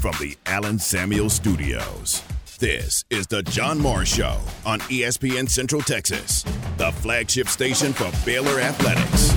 [0.00, 2.22] from the Allen Samuel Studios.
[2.58, 6.42] This is the John Morris Show on ESPN Central Texas,
[6.78, 9.28] the flagship station for Baylor Athletics.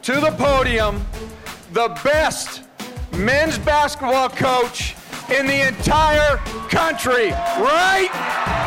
[0.00, 1.04] To the podium,
[1.74, 2.62] the best
[3.12, 4.94] men's basketball coach
[5.30, 6.38] in the entire
[6.70, 8.59] country, right?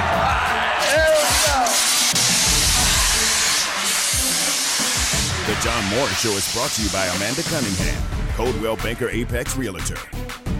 [5.46, 8.02] The John Morris Show is brought to you by Amanda Cunningham,
[8.38, 9.98] Coldwell Banker Apex Realtor.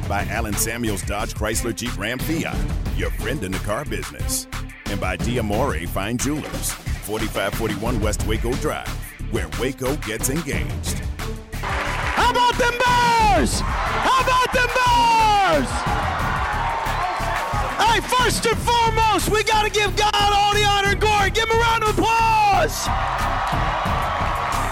[0.10, 2.58] By Allen Samuels Dodge Chrysler Jeep Ram Fiat,
[2.98, 4.46] your friend in the car business.
[4.88, 6.74] And by Diamore Fine Jewelers,
[7.08, 8.90] 4541 West Waco Drive,
[9.32, 11.00] where Waco gets engaged.
[11.54, 13.62] How about them Bears?
[13.62, 15.72] How about them Bears?
[17.88, 21.30] Hey, first and foremost, we got to give God all the honor and glory.
[21.30, 23.33] Give him a round of applause.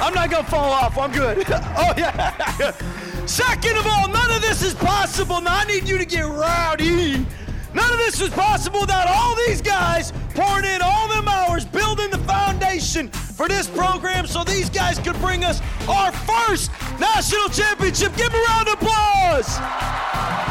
[0.01, 0.97] I'm not going to fall off.
[0.97, 1.45] I'm good.
[1.49, 2.71] oh, yeah.
[3.27, 5.39] Second of all, none of this is possible.
[5.39, 7.25] Now, I need you to get rowdy.
[7.73, 12.09] None of this was possible without all these guys pouring in all them hours building
[12.09, 18.15] the foundation for this program so these guys could bring us our first national championship.
[18.17, 20.50] Give them a round of applause.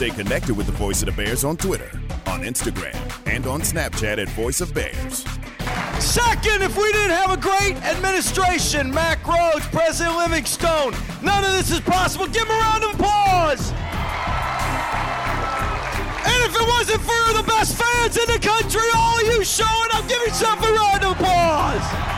[0.00, 1.90] Stay connected with the Voice of the Bears on Twitter,
[2.24, 5.26] on Instagram, and on Snapchat at Voice of Bears.
[5.98, 11.70] Second, if we didn't have a great administration, Mack Rhoades, President Livingstone, none of this
[11.70, 12.24] is possible.
[12.28, 13.72] Give them a round of applause.
[16.24, 20.08] And if it wasn't for the best fans in the country, all you showing up,
[20.08, 22.09] give yourself a round of applause.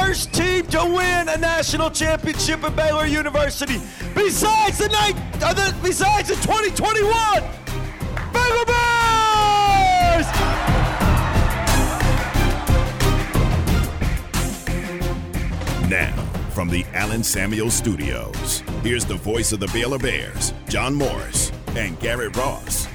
[0.00, 3.78] First team to win a national championship at Baylor University
[4.14, 7.12] besides the night, uh, the, besides the 2021
[8.32, 10.26] Baylor Bears.
[15.88, 16.14] Now,
[16.50, 21.98] from the Allen Samuel Studios, here's the voice of the Baylor Bears, John Morris and
[22.00, 22.87] Garrett Ross.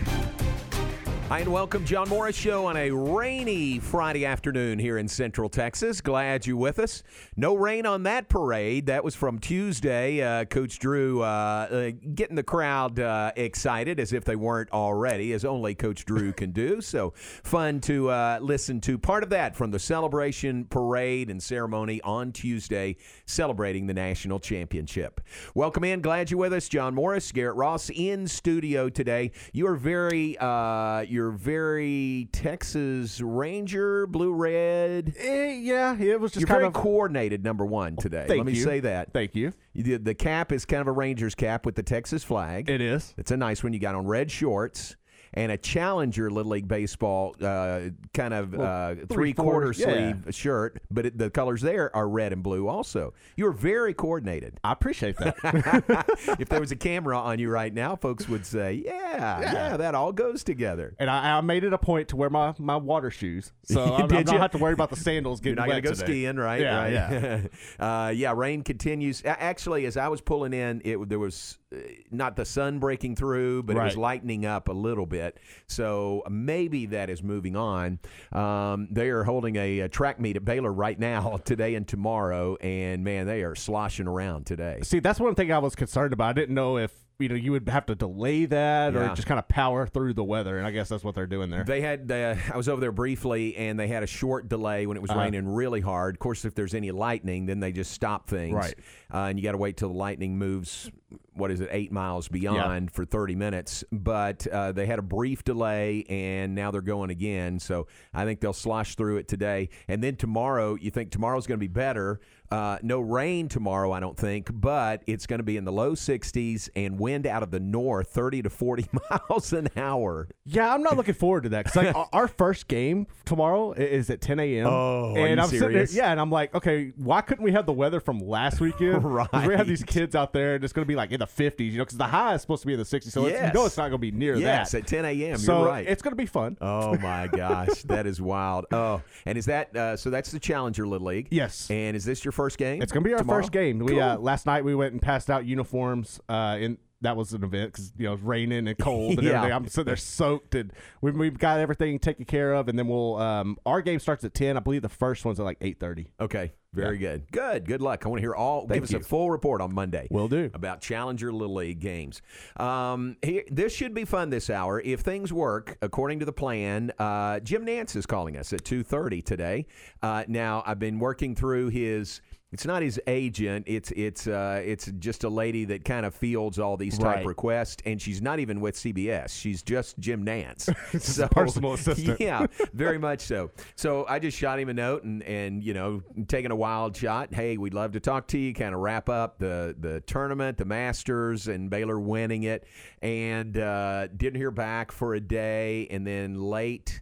[1.34, 6.00] Hi, and welcome, John Morris Show on a rainy Friday afternoon here in Central Texas.
[6.00, 7.02] Glad you're with us.
[7.36, 8.86] No rain on that parade.
[8.86, 10.22] That was from Tuesday.
[10.22, 15.34] Uh, Coach Drew uh, uh, getting the crowd uh, excited as if they weren't already,
[15.34, 16.82] as only Coach Drew can do.
[16.82, 22.00] So fun to uh, listen to part of that from the celebration parade and ceremony
[22.04, 22.96] on Tuesday,
[23.26, 25.20] celebrating the national championship.
[25.56, 26.02] Welcome in.
[26.02, 29.32] Glad you're with us, John Morris, Garrett Ross in studio today.
[29.52, 30.38] You are very.
[30.38, 35.14] Uh, you're very Texas Ranger, blue red.
[35.18, 38.26] Eh, yeah, it was just You're kind very of coordinated, number one today.
[38.28, 38.64] Thank Let me you.
[38.64, 39.14] say that.
[39.14, 39.54] Thank you.
[39.74, 42.70] You did- The cap is kind of a Rangers cap with the Texas flag.
[42.70, 43.14] It is.
[43.18, 43.72] It's a nice one.
[43.74, 44.98] You got on red shorts
[45.34, 47.82] and a Challenger Little League Baseball uh,
[48.14, 49.86] kind of uh, three quarter three-quarters, yeah.
[49.86, 53.14] sleeve shirt, but it, the colors there are red and blue also.
[53.36, 54.60] You are very coordinated.
[54.64, 55.36] I appreciate that.
[56.40, 59.96] if there was a camera on you right now, folks would say, yeah, yeah, that
[59.96, 60.96] all goes together.
[61.00, 64.14] and I, I made it a point to wear my, my water shoes, so I'm,
[64.14, 66.06] I don't have to worry about the sandals You're getting not going to go today.
[66.06, 66.62] skiing, right?
[66.62, 67.50] Yeah, right.
[67.80, 67.80] yeah.
[68.08, 69.22] uh, yeah, rain continues.
[69.26, 71.78] Actually, as I was pulling in, it there was uh,
[72.12, 74.02] not the sun breaking through, but it was Right.
[74.02, 75.23] lightening up a little bit.
[75.68, 78.00] So maybe that is moving on.
[78.32, 82.56] Um, they are holding a, a track meet at Baylor right now, today and tomorrow,
[82.58, 84.80] and man, they are sloshing around today.
[84.84, 86.30] See, that's one thing I was concerned about.
[86.30, 86.92] I didn't know if
[87.24, 89.12] you know you would have to delay that Yeah.
[89.12, 91.50] or just kind of power through the weather, and I guess that's what they're doing
[91.50, 91.64] there.
[91.64, 94.98] They had uh, I was over there briefly, and they had a short delay when
[94.98, 95.20] it was Uh-huh.
[95.22, 96.16] raining really hard.
[96.16, 98.76] Of course, if there's any lightning, then they just stop things, Right.
[99.14, 100.90] Uh, and you got to wait till the lightning moves.
[101.36, 103.84] What is it, eight miles beyond for 30 minutes?
[103.92, 107.60] But uh, they had a brief delay, and now they're going again.
[107.60, 110.76] So I think they'll slosh through it today, and then tomorrow.
[110.76, 112.20] You think tomorrow's going to be better?
[112.54, 115.94] Uh, no rain tomorrow, I don't think, but it's going to be in the low
[115.94, 120.28] 60s and wind out of the north, 30 to 40 miles an hour.
[120.46, 124.22] yeah, I'm not looking forward to that because like our- first game tomorrow is at
[124.22, 124.68] 10 a.m.
[124.68, 125.96] Oh, and I'm sitting there, serious?
[125.96, 129.02] yeah, and I'm like, okay, why couldn't we have the weather from last weekend?
[129.02, 131.26] 'Cause We have these kids out there, and it's going to be like in the
[131.28, 133.40] 50s, you know, because the high is supposed to be in the 60s, so it's,
[133.42, 134.82] you know it's not going to be near Yes, that.
[134.82, 135.38] at 10 a.m.
[135.38, 135.88] so You're right.
[135.88, 136.56] it's going to be fun.
[136.62, 138.66] Oh my gosh, that is wild.
[138.72, 140.10] Oh, and is that uh, so?
[140.12, 141.28] That's the Challenger Little League.
[141.32, 141.70] Yes.
[141.72, 142.82] And is this your first game?
[142.82, 143.42] It's gonna be our tomorrow?
[143.42, 143.80] first game.
[143.80, 146.20] We uh, last night we went and passed out uniforms.
[146.30, 149.34] Uh, in that was an event because you know it's raining and cold and Yeah.
[149.40, 149.52] everything.
[149.54, 152.70] I'm sitting there soaked, and we, we've got everything taken care of.
[152.70, 154.56] And then we'll um, our game starts at ten.
[154.58, 156.08] I believe the first one's at like eight thirty.
[156.20, 156.54] Okay.
[156.74, 157.32] Very good.
[157.32, 157.66] Good.
[157.66, 158.04] Good luck.
[158.06, 158.62] I want to hear all.
[158.62, 160.08] Thank give us a full report on Monday.
[160.10, 160.50] Will do.
[160.54, 162.22] about Challenger Little League games.
[162.58, 166.92] Um, here, this should be fun this hour if things work according to the plan.
[166.98, 169.68] Uh, Jim Nantz is calling us at two thirty today.
[170.02, 172.22] Uh, now I've been working through his.
[172.54, 173.66] It's not his agent.
[173.68, 177.26] It's it's uh, it's just a lady that kind of fields all these type Right.
[177.26, 179.30] requests, and she's not even with CBS.
[179.38, 180.70] She's just Jim Nantz.
[181.02, 182.22] so personal assistant.
[182.22, 183.50] Yeah, very much so.
[183.76, 187.34] So I just shot him a note and and you know taking a wild shot.
[187.34, 188.54] Hey, we'd love to talk to you.
[188.54, 192.68] Kind of wrap up the the tournament, the Masters, and Baylor winning it,
[193.02, 197.02] and uh, didn't hear back for a day, and then late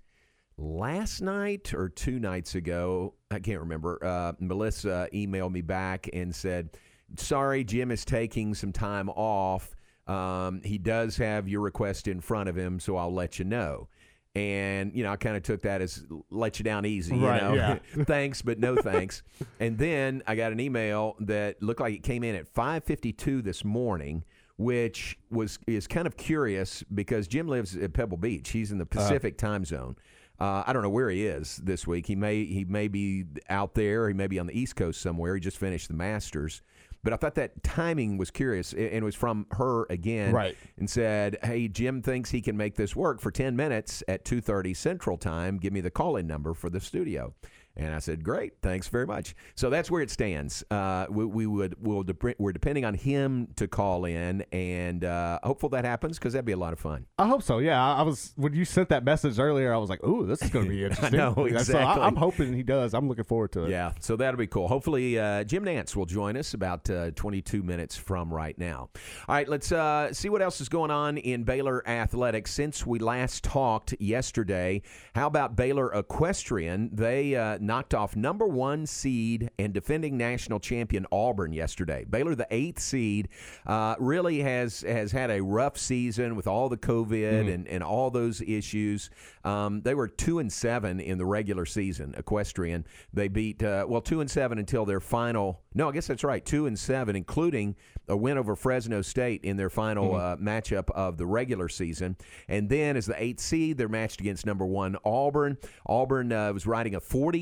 [0.61, 3.99] last night or two nights ago, I can't remember.
[4.03, 6.69] Uh, Melissa emailed me back and said,
[7.17, 9.75] "Sorry, Jim is taking some time off.
[10.07, 13.87] Um, he does have your request in front of him, so I'll let you know."
[14.33, 17.15] And you know, I kind of took that as let you down easy.
[17.17, 17.79] You Right, know, yeah.
[18.05, 19.23] thanks, but no thanks.
[19.59, 23.65] and then I got an email that looked like it came in at 5:52 this
[23.65, 24.23] morning,
[24.55, 28.49] which was is kind of curious because Jim lives at Pebble Beach.
[28.51, 29.97] He's in the Pacific time zone.
[30.41, 32.07] Uh, I don't know where he is this week.
[32.07, 34.07] He may he may be out there.
[34.07, 35.35] He may be on the East Coast somewhere.
[35.35, 36.63] He just finished the Masters.
[37.03, 40.57] But I thought that timing was curious, and it was from her again, Right.
[40.79, 44.41] And said, "Hey, Jim thinks he can make this work for ten minutes at two
[44.41, 45.57] thirty Central Time.
[45.57, 47.35] Give me the call-in number for the studio."
[47.77, 50.63] And I said, "Great, thanks very much." So that's where it stands.
[50.69, 55.39] Uh, we, we would we'll dep- we're depending on him to call in, and uh,
[55.43, 57.05] hopeful that happens because that'd be a lot of fun.
[57.17, 57.59] I hope so.
[57.59, 59.73] Yeah, I I was when you sent that message earlier.
[59.73, 62.03] I was like, "Ooh, this is going to be interesting." I know, So exactly.
[62.03, 62.93] I, am hoping he does.
[62.93, 63.69] I'm looking forward to it.
[63.69, 64.67] Yeah, so that'll be cool.
[64.67, 68.89] Hopefully, uh, Jim Nantz will join us about uh, 22 minutes from right now.
[69.27, 72.99] All right, let's uh, see what else is going on in Baylor athletics since we
[72.99, 74.81] last talked yesterday.
[75.15, 76.89] How about Baylor Equestrian?
[76.93, 82.05] They uh, knocked off number one seed and defending national champion Auburn yesterday.
[82.09, 83.29] Baylor, the eighth seed,
[83.65, 88.09] uh, really has has had a rough season with all the COVID and, and all
[88.09, 89.09] those issues.
[89.43, 92.13] Um, they were two and seven in the regular season.
[92.17, 95.61] Equestrian, they beat uh, well two and seven until their final.
[95.73, 97.75] No, I guess that's right, two and seven, including
[98.07, 102.17] a win over Fresno State in their final uh, matchup of the regular season.
[102.47, 105.57] And then, as the eighth seed, they're matched against number one Auburn.
[105.85, 106.99] Auburn uh, was riding a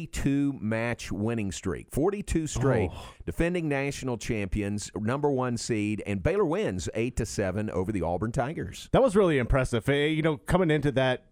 [0.09, 2.89] 42 match winning streak, 42 straight,
[3.25, 8.31] defending national champions, number one seed, and Baylor wins eight to seven over the Auburn
[8.31, 8.89] Tigers.
[8.91, 9.87] That was really impressive.
[9.87, 11.25] You know, coming into that,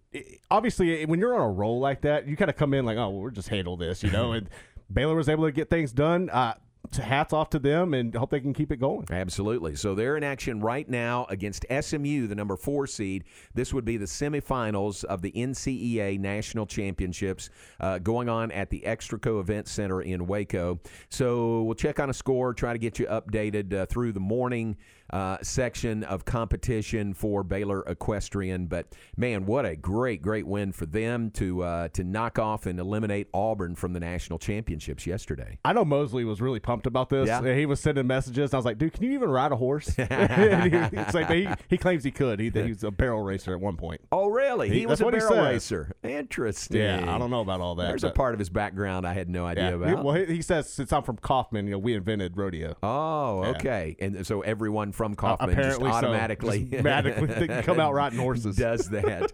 [0.51, 2.97] obviously, eh, when you're on a roll like that, you kind of come in like,
[2.97, 4.31] oh, well, we'll just handle this, you know.
[4.33, 4.47] and
[4.93, 6.29] Baylor was able to get things done.
[6.29, 6.53] Uh,
[6.95, 9.05] hats off to them, and hope they can keep it going.
[9.09, 9.75] Absolutely.
[9.75, 13.25] So they're in action right now against SMU, the number four seed.
[13.53, 17.49] This would be the semifinals of the NCEA National Championships
[17.79, 20.79] uh, going on at the Extraco Event Center in Waco.
[21.09, 24.77] So we'll check on a score, try to get you updated uh, through the morning.
[25.09, 30.85] Uh, section of competition for Baylor Equestrian, but man, what a great, great win for
[30.85, 35.59] them to uh, to knock off and eliminate Auburn from the national championships yesterday.
[35.63, 37.27] I know Mosley was really pumped about this.
[37.27, 37.53] Yeah.
[37.55, 38.53] He was sending messages.
[38.53, 39.87] I was like, dude, can you even ride a horse?
[39.95, 42.39] He, it's like, he, he claims he could.
[42.41, 44.01] He, he was a barrel racer at one point.
[44.11, 44.69] Oh, really?
[44.69, 45.93] He, He- was a barrel racer.
[46.03, 46.81] Interesting.
[46.81, 47.87] Yeah, I don't know about all that.
[47.87, 49.75] There's a part of his background I had no idea Yeah.
[49.75, 50.03] About.
[50.03, 52.75] well, he, he says since I'm from Kaufman, you know, we invented rodeo.
[52.83, 53.49] oh, Yeah.
[53.51, 53.95] okay.
[53.99, 55.95] And so everyone from Kaufman just apparently so.
[55.95, 58.55] automatically, Just magically they can come out riding horses.
[58.57, 59.31] does that.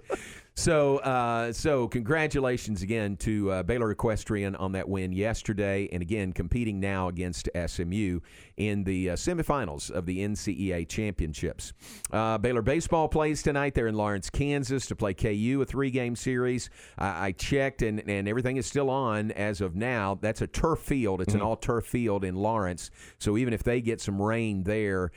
[0.55, 6.31] So, uh, so congratulations again to uh, Baylor Equestrian on that win yesterday, and again
[6.31, 8.19] competing now against SMU
[8.57, 11.73] in the uh, semifinals of the NCEA championships.
[12.11, 13.73] Uh, Baylor baseball plays tonight.
[13.73, 16.69] They're in Lawrence, Kansas, to play KU, a three-game series.
[16.99, 20.19] I I checked, and and everything is still on as of now.
[20.21, 21.21] That's a turf field.
[21.21, 22.91] It's an all-turf field in Lawrence.
[23.17, 25.11] So even if they get some rain there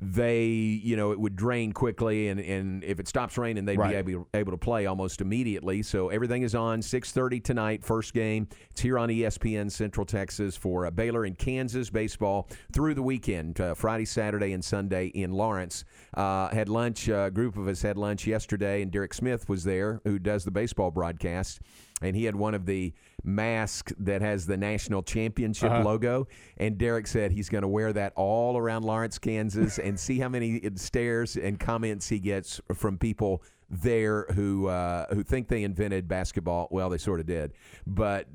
[0.00, 4.04] they you know it would drain quickly and, and if it stops raining they'd Right.
[4.04, 5.82] be able, able to play almost immediately.
[5.82, 8.48] So everything is on 6.30 tonight first game.
[8.70, 13.60] It's here on espn central texas for uh, baylor and kansas baseball through the weekend
[13.60, 15.84] uh, friday saturday and sunday in lawrence.
[16.14, 20.00] Uh, had lunch a group of us had lunch yesterday and derek smith was there
[20.04, 21.60] who does the baseball broadcast
[22.00, 22.92] and he had one of the
[23.24, 25.84] masks that has the national championship uh-huh.
[25.84, 26.28] logo.
[26.56, 30.28] And Derek said he's going to wear that all around Lawrence, Kansas, and see how
[30.28, 36.08] many stares and comments he gets from people there who uh, who think they invented
[36.08, 36.68] basketball.
[36.70, 37.52] Well, they sort of did,
[37.86, 38.26] but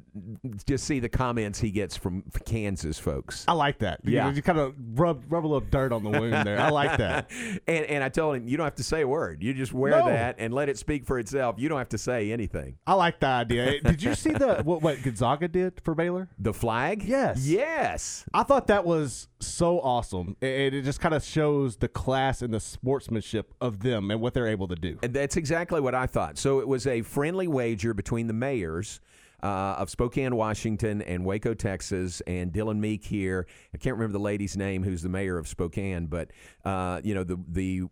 [0.68, 3.44] just see the comments he gets from Kansas folks.
[3.48, 4.00] I like that.
[4.04, 4.32] You Yeah.
[4.32, 6.60] you kind of rub rub a little dirt on the wound there.
[6.60, 7.32] I like that.
[7.68, 9.42] and and I told him you don't have to say a word.
[9.42, 10.06] You just wear No.
[10.06, 11.56] that and let it speak for itself.
[11.58, 12.78] You don't have to say anything.
[12.86, 13.82] I like the idea.
[13.84, 16.30] Did you see the what, what Gonzaga did for Baylor?
[16.38, 17.04] The flag?
[17.04, 17.48] Yes.
[17.48, 18.26] Yes.
[18.34, 20.38] I thought that was so awesome.
[20.42, 24.34] And it just kind of shows the class and the sportsmanship of them and what
[24.34, 25.00] they're able to do.
[25.02, 26.38] And that's exactly what I thought.
[26.38, 29.00] So it was a friendly wager between the mayors
[29.42, 33.48] uh, of Spokane, Washington, and Waco, Texas, and Dillon Meek here.
[33.74, 36.32] I can't remember the lady's name who's the mayor of Spokane, but
[36.66, 37.84] uh, you know the the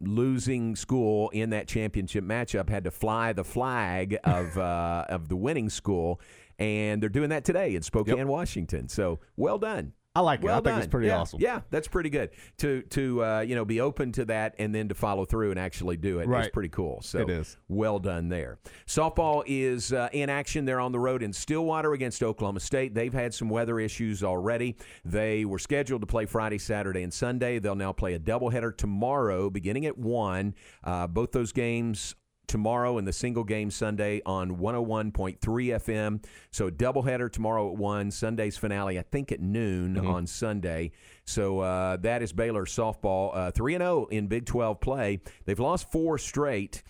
[0.00, 5.36] losing school in that championship matchup had to fly the flag of uh, of the
[5.36, 6.20] winning school,
[6.60, 8.88] and they're doing that today in Spokane, Washington.
[8.88, 9.92] So well done.
[10.16, 10.44] I like it.
[10.46, 10.90] Well I think it's done.
[10.90, 11.40] pretty yeah, awesome.
[11.40, 12.30] Yeah, that's pretty good.
[12.58, 15.60] To to uh, you know be open to that and then to follow through and
[15.60, 16.52] actually do it is Right.
[16.52, 17.00] pretty cool.
[17.02, 17.56] So It is.
[17.68, 18.58] well done there.
[18.86, 20.64] Softball is uh, in action.
[20.64, 22.94] They're on the road in Stillwater against Oklahoma State.
[22.94, 24.76] They've had some weather issues already.
[25.04, 27.58] They were scheduled to play Friday, Saturday, and Sunday.
[27.58, 30.54] They'll now play a doubleheader tomorrow, beginning at one.
[30.82, 32.14] Uh, both those games
[32.46, 36.24] tomorrow and the single game Sunday on 101.3 FM.
[36.50, 40.92] So doubleheader tomorrow at 1, Sunday's finale, I think at noon on Sunday.
[41.24, 45.20] So uh, that is Baylor softball uh, 3 and 0 in Big 12 play.
[45.44, 46.82] They've lost four straight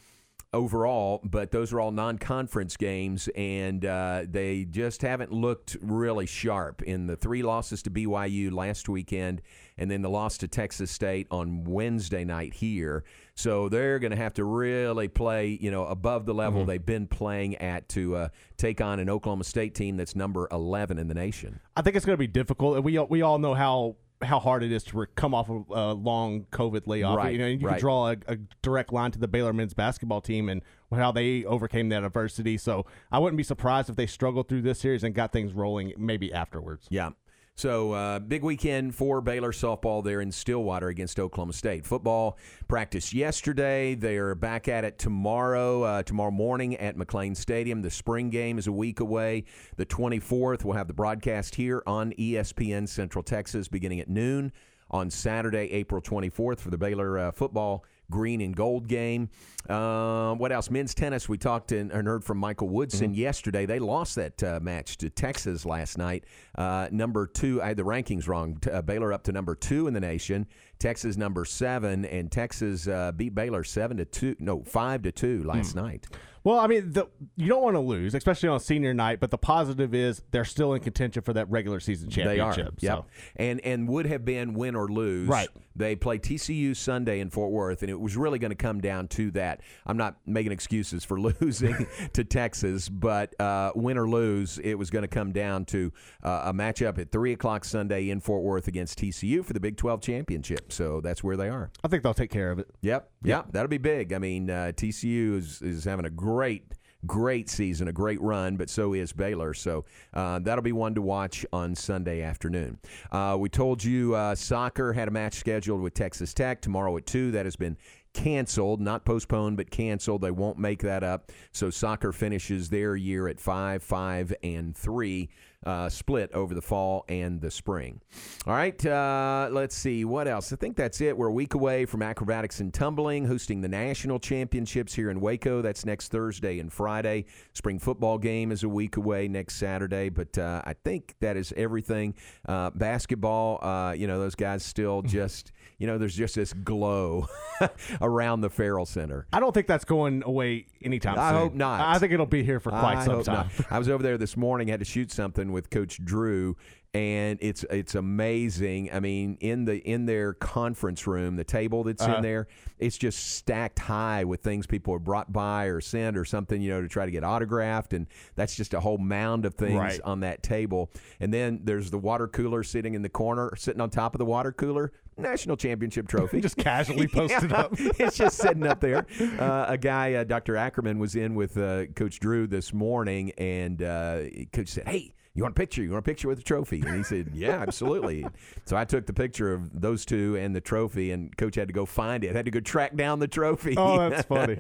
[0.53, 6.83] overall, but those are all non-conference games, and uh, they just haven't looked really sharp.
[6.83, 9.43] In the three losses to BYU last weekend,
[9.79, 13.05] and then the loss to Texas State on Wednesday night here,
[13.35, 17.07] so they're going to have to really play, you know, above the level they've been
[17.07, 21.15] playing at to uh, take on an Oklahoma State team that's number 11 in the
[21.15, 21.61] nation.
[21.77, 24.63] I think it's going to be difficult, we all- we all know how how hard
[24.63, 27.19] it is to re- come off of a long COVID layoff.
[27.19, 27.73] Right, You know, you right.
[27.73, 31.45] can draw a, a direct line to the Baylor men's basketball team and how they
[31.45, 32.57] overcame that adversity.
[32.57, 35.93] So I wouldn't be surprised if they struggled through this series and got things rolling
[35.99, 36.87] maybe afterwards.
[36.89, 37.11] Yeah.
[37.59, 41.87] So, uh, big weekend for Baylor softball there in Stillwater against Oklahoma State.
[41.87, 42.37] Football
[42.69, 43.95] practice yesterday.
[43.95, 47.81] They're back at it tomorrow, uh, tomorrow morning at McLane Stadium.
[47.81, 49.45] The spring game is a week away.
[49.77, 54.53] The 24th, we'll have the broadcast here on ESPN Central Texas beginning at noon
[54.91, 59.31] on Saturday, April 24th for the Baylor uh, football green and gold game.
[59.69, 60.71] Uh, what else?
[60.71, 61.29] Men's tennis.
[61.29, 63.67] We talked and, and heard from Michael Woodson yesterday.
[63.67, 66.25] They lost that uh, match to Texas last night.
[66.57, 68.61] Uh, number two, I had the rankings wrong.
[68.71, 70.47] Uh, Baylor up to number two in the nation.
[70.79, 74.37] Texas number seven, and Texas uh, beat Baylor seven to two.
[74.39, 76.07] No, five to two last night.
[76.47, 79.19] Well, I mean, the, you don't want to lose, especially on senior night.
[79.19, 82.79] But the positive is they're still in contention for that regular season championship.
[82.81, 82.95] They are.
[82.95, 83.07] yeah, So.
[83.35, 85.27] And and would have been win or lose.
[85.27, 85.49] Right.
[85.75, 89.09] They play TCU Sunday in Fort Worth, and it was really going to come down
[89.09, 89.61] to that.
[89.85, 94.89] I'm not making excuses for losing to Texas, but uh, win or lose, it was
[94.89, 98.69] going to come down to uh, a matchup at three o'clock Sunday in Fort Worth
[98.69, 100.73] against TCU for the Big 12 championship.
[100.73, 101.71] So that's where they are.
[101.85, 102.69] I think they'll take care of it.
[102.83, 104.13] Yep, yep, that'll be big.
[104.13, 106.65] I mean, uh, TCU is is having a great, great
[107.07, 109.55] great season, a great run, but so is Baylor.
[109.55, 112.79] So uh, that'll be one to watch on Sunday afternoon.
[113.13, 117.07] Uh, we told you uh, soccer had a match scheduled with Texas Tech tomorrow at
[117.07, 117.31] two.
[117.31, 117.77] That has been
[118.13, 120.23] canceled, not postponed, but canceled.
[120.23, 121.31] They won't make that up.
[121.53, 125.29] So soccer finishes their year at five, five, and three,
[125.65, 128.01] uh, split over the fall and the spring.
[128.47, 130.53] All right, uh, let's see what else.
[130.53, 131.17] I think that's it.
[131.17, 135.63] We're a week away from acrobatics and tumbling, hosting the national championships here in Waco.
[135.63, 137.27] That's next Thursday and Friday.
[137.53, 141.53] Spring football game is a week away next Saturday, but uh, I think that is
[141.57, 142.15] everything.
[142.47, 147.27] Uh, basketball, uh, you know, those guys still just, you know, there's just this glow
[148.01, 149.27] around the Ferrell Center.
[149.33, 151.39] I don't think that's going away anytime I soon.
[151.41, 151.81] hope not.
[151.81, 153.51] I think it'll be here for quite I some time.
[153.59, 153.67] not.
[153.71, 156.57] I was over there this morning, had to shoot something with Coach Drew,
[156.97, 158.91] and it's it's amazing.
[158.93, 162.17] I mean, in the in their conference room, the table that's Uh-huh.
[162.17, 162.49] in there,
[162.79, 166.71] it's just stacked high with things people have brought by or sent or something, you
[166.71, 170.01] know, to try to get autographed, and that's just a whole mound of things Right.
[170.05, 170.91] on that table.
[171.21, 174.25] And then there's the water cooler sitting in the corner, sitting on top of the
[174.25, 176.41] water cooler, national championship trophy.
[176.47, 177.73] Just casually posted Yeah, up.
[177.79, 179.07] it's just sitting up there.
[179.39, 180.57] Uh, a guy, uh, Dr.
[180.57, 184.21] Ackerman, was in with uh, Coach Drew this morning, and uh,
[184.53, 185.83] Coach said, "Hey." You want a picture?
[185.83, 186.81] You want a picture with the trophy?
[186.81, 188.27] And he said, Yeah, absolutely.
[188.65, 191.75] so I took the picture of those two and the trophy, and coach had to
[191.75, 192.35] go find it.
[192.35, 193.75] Had to go track down the trophy.
[193.77, 194.59] Oh, that's funny.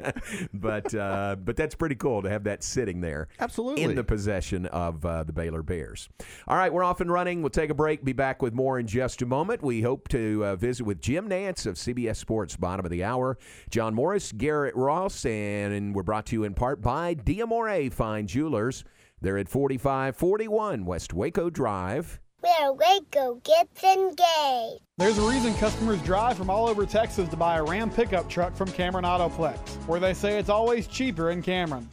[0.52, 3.84] but uh, but that's pretty cool to have that sitting there, Absolutely.
[3.84, 6.10] in the possession of uh, the Baylor Bears.
[6.46, 7.40] All right, we're off and running.
[7.40, 8.04] We'll take a break.
[8.04, 9.62] Be back with more in just a moment.
[9.62, 13.38] We hope to uh, visit with Jim Nantz of CBS Sports, bottom of the hour.
[13.70, 18.84] John Morris, Garrett Ross, and, we're brought to you in part by Diamore Fine Jewelers.
[19.20, 22.20] They're at 4541 West Waco Drive.
[22.40, 24.82] Where Waco gets engaged.
[24.98, 28.54] There's a reason customers drive from all over Texas to buy a Ram pickup truck
[28.54, 31.88] from Cameron Autoplex, where they say it's always cheaper in Cameron.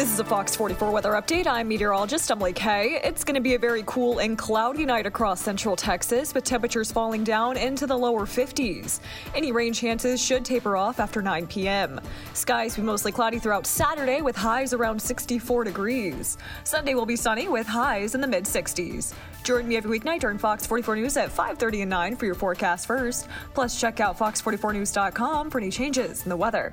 [0.00, 1.46] This is a Fox 44 weather update.
[1.46, 3.02] I'm meteorologist Emily Kay.
[3.04, 6.90] It's going to be a very cool and cloudy night across central Texas, with temperatures
[6.90, 9.00] falling down into the lower 50s.
[9.34, 12.00] Any rain chances should taper off after 9 p.m.
[12.32, 16.38] Skies will be mostly cloudy throughout Saturday, with highs around 64 degrees.
[16.64, 19.12] Sunday will be sunny with highs in the mid 60s.
[19.44, 22.86] Join me every weeknight during Fox 44 News at 5:30 and 9 for your forecast
[22.86, 23.28] first.
[23.52, 26.72] Plus, check out fox44news.com for any changes in the weather.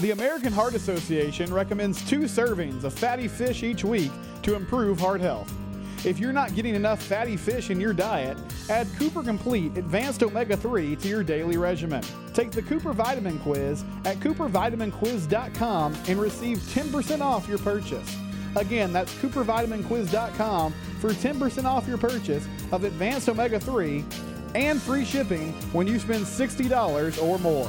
[0.00, 4.10] The American Heart Association recommends two servings of fatty fish each week
[4.42, 5.52] to improve heart health.
[6.06, 8.38] If you're not getting enough fatty fish in your diet,
[8.70, 12.02] add Cooper Complete Advanced Omega 3 to your daily regimen.
[12.32, 18.16] Take the Cooper Vitamin Quiz at coopervitaminquiz.com and receive 10% off your purchase.
[18.56, 24.02] Again, that's coopervitaminquiz.com for 10% off your purchase of Advanced Omega 3
[24.54, 27.68] and free shipping when you spend $60 or more.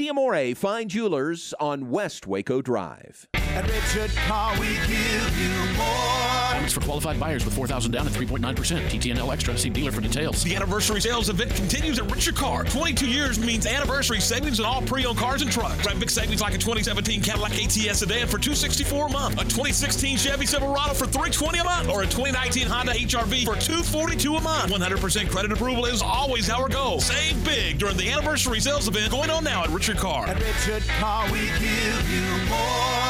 [0.00, 3.28] Diamore Fine Jewelers on West Waco Drive.
[3.34, 6.39] At Richard Car, we give you more.
[6.52, 8.54] Bonus for qualified buyers with 4000 down and 3.9%.
[8.54, 9.56] TTNL Extra.
[9.56, 10.42] See dealer for details.
[10.42, 12.64] The anniversary sales event continues at Richard Car.
[12.64, 15.80] 22 years means anniversary savings on all pre-owned cars and trucks.
[15.82, 20.16] Grab big savings like a 2017 Cadillac ATS sedan for 264 a month, a 2016
[20.16, 24.72] Chevy Silverado for 320 a month, or a 2019 Honda HRV for 242 a month.
[24.72, 27.00] 100% credit approval is always our goal.
[27.00, 30.26] Save big during the anniversary sales event going on now at Richard Car.
[30.26, 33.09] At Richard Car, we give you more.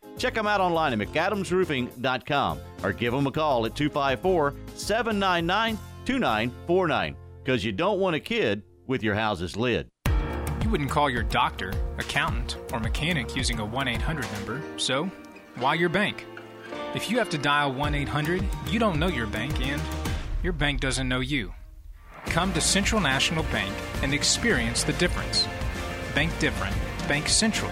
[0.17, 7.15] Check them out online at McAdamsRoofing.com or give them a call at 254 799 2949
[7.43, 9.87] because you don't want a kid with your house's lid.
[10.63, 15.09] You wouldn't call your doctor, accountant, or mechanic using a 1 800 number, so
[15.57, 16.25] why your bank?
[16.93, 19.81] If you have to dial 1 800, you don't know your bank and
[20.43, 21.53] your bank doesn't know you.
[22.27, 25.47] Come to Central National Bank and experience the difference.
[26.13, 26.75] Bank different.
[27.07, 27.71] Bank Central.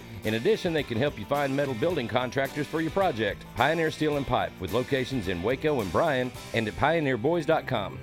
[0.23, 3.43] In addition, they can help you find metal building contractors for your project.
[3.55, 7.97] Pioneer Steel and Pipe, with locations in Waco and Bryan, and at pioneerboys.com.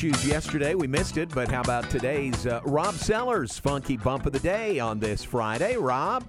[0.00, 0.74] issues yesterday.
[0.74, 4.78] We missed it, but how about today's uh, Rob Sellers funky bump of the day
[4.78, 5.76] on this Friday?
[5.76, 6.24] Rob,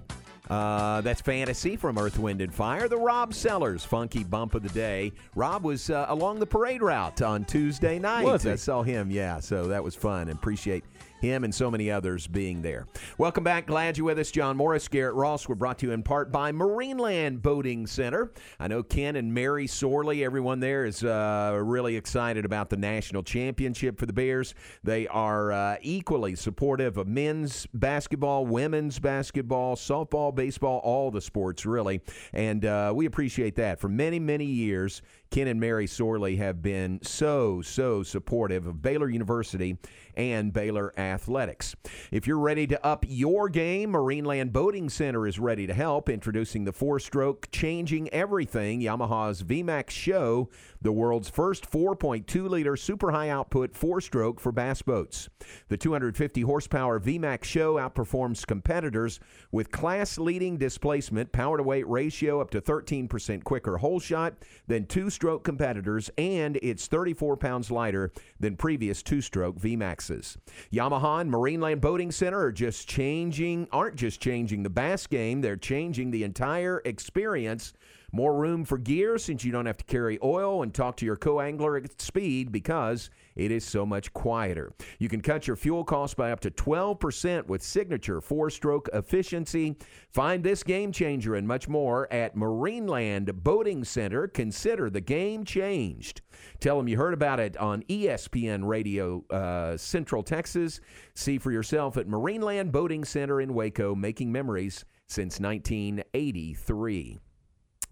[0.50, 2.86] uh, that's fantasy from Earth, Wind, and Fire.
[2.86, 5.10] The Rob Sellers funky bump of the day.
[5.34, 8.26] Rob was uh, along the parade route on Tuesday night.
[8.44, 9.40] I saw him, yeah.
[9.40, 10.28] So that was fun.
[10.28, 10.84] And appreciate
[11.22, 12.86] him and so many others being there.
[13.16, 13.66] Welcome back.
[13.66, 14.30] Glad you're with us.
[14.30, 15.48] John Morris, Garrett Ross.
[15.48, 18.32] We're brought to you in part by Marineland Boating Center.
[18.60, 23.22] I know Ken and Mary Sorley, everyone there is uh, really excited about the national
[23.22, 24.54] championship for the Bears.
[24.82, 31.64] They are uh, equally supportive of men's basketball, women's basketball, softball, baseball, all the sports,
[31.64, 32.02] really.
[32.32, 33.80] And uh, we appreciate that.
[33.80, 39.08] For many, many years, Ken and Mary Sorley have been so, so supportive of Baylor
[39.08, 39.78] University
[40.14, 41.74] and Baylor Athletics.
[42.10, 46.64] If you're ready to up your game, Marineland Boating Center is ready to help, introducing
[46.64, 50.50] the four stroke changing everything Yamaha's VMAX SHO,
[50.82, 55.30] the world's first 4.2 liter super high output four stroke for bass boats.
[55.68, 59.18] The 250 horsepower VMAX SHO outperforms competitors
[59.50, 64.34] with class leading displacement, power to weight ratio up to 13% quicker hole shot
[64.66, 70.36] than two stroke competitors, and it's 34 pounds lighter than previous two stroke VMAXs.
[70.72, 75.54] Yamaha and Marineland Boating Center are just changing, aren't just changing the bass game, they're
[75.54, 77.72] changing the entire experience.
[78.10, 81.14] More room for gear since you don't have to carry oil and talk to your
[81.14, 84.72] co angler at speed because it is so much quieter.
[84.98, 89.76] You can cut your fuel costs by up to 12% with signature four stroke efficiency.
[90.10, 94.28] Find this game changer and much more at Marineland Boating Center.
[94.28, 96.22] Consider the game changed.
[96.60, 100.80] Tell them you heard about it on ESPN Radio uh, Central Texas.
[101.14, 107.18] See for yourself at Marineland Boating Center in Waco, making memories since 1983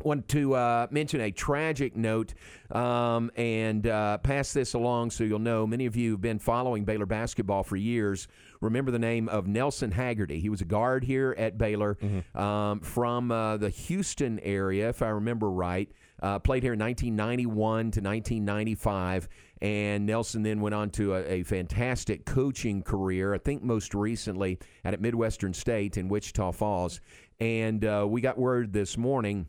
[0.04, 2.34] want to uh, mention a tragic note
[2.70, 5.66] um, and uh, pass this along so you'll know.
[5.66, 8.28] Many of you have been following Baylor basketball for years.
[8.60, 10.40] Remember the name of Nelson Haggerty.
[10.40, 11.98] He was a guard here at Baylor
[12.34, 15.90] um, from uh, the Houston area, if I remember right.
[16.22, 19.28] Uh, played here in 1991 to 1995.
[19.62, 24.58] And Nelson then went on to a, a fantastic coaching career, I think most recently
[24.84, 27.00] at Midwestern State in Wichita Falls.
[27.40, 29.46] And uh, we got word this morning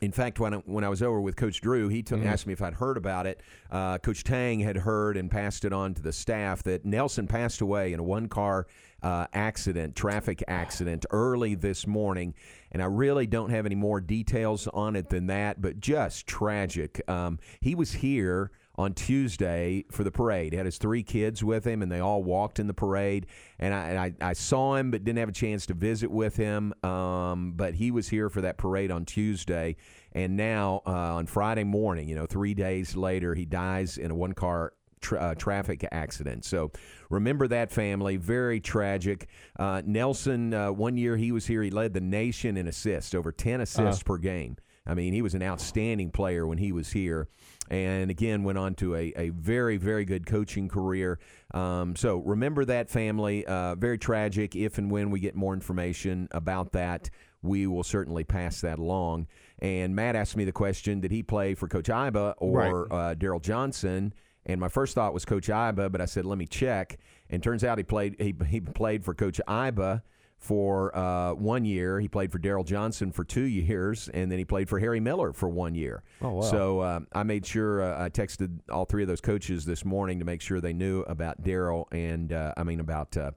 [0.00, 2.52] in fact, when I, when I was over with Coach Drew, he took, asked me
[2.52, 3.40] if I'd heard about it.
[3.70, 7.60] Uh, Coach Tang had heard and passed it on to the staff that Nelson passed
[7.60, 8.66] away in a one car
[9.02, 12.34] uh, accident, traffic accident, early this morning.
[12.70, 17.00] And I really don't have any more details on it than that, but just tragic.
[17.08, 20.52] Um, he was here on Tuesday for the parade.
[20.52, 23.26] He had his three kids with him, and they all walked in the parade.
[23.58, 26.36] And I, and I, I saw him, but didn't have a chance to visit with
[26.36, 26.72] him.
[26.84, 29.76] Um, but he was here for that parade on Tuesday.
[30.12, 34.14] And now uh, on Friday morning, you know, three days later, he dies in a
[34.14, 36.44] one car tra- uh, traffic accident.
[36.44, 36.70] So
[37.10, 38.16] remember that family.
[38.16, 39.28] Very tragic.
[39.58, 43.32] Uh, Nelson, uh, one year he was here, he led the nation in assists, over
[43.32, 44.56] 10 assists per game.
[44.86, 47.28] I mean, he was an outstanding player when he was here.
[47.68, 51.18] And again, went on to a, a very, very good coaching career.
[51.52, 53.44] Um, so remember that family.
[53.46, 54.56] Uh, very tragic.
[54.56, 57.10] If and when we get more information about that,
[57.42, 59.26] we will certainly pass that along.
[59.58, 63.42] And Matt asked me the question Did he play for Coach Iba or uh, Daryl
[63.42, 64.14] Johnson?
[64.46, 66.98] And my first thought was Coach Iba, but I said, let me check.
[67.28, 70.02] And turns out he played he, he played for Coach Iba
[70.38, 72.00] for uh, one year.
[72.00, 75.32] He played for Daryl Johnson for two years, and then he played for Harry Miller
[75.32, 76.02] for one year.
[76.22, 76.40] Oh, wow.
[76.42, 80.20] So uh, I made sure uh, I texted all three of those coaches this morning
[80.20, 83.16] to make sure they knew about Daryl and uh, I mean about.
[83.16, 83.32] Uh,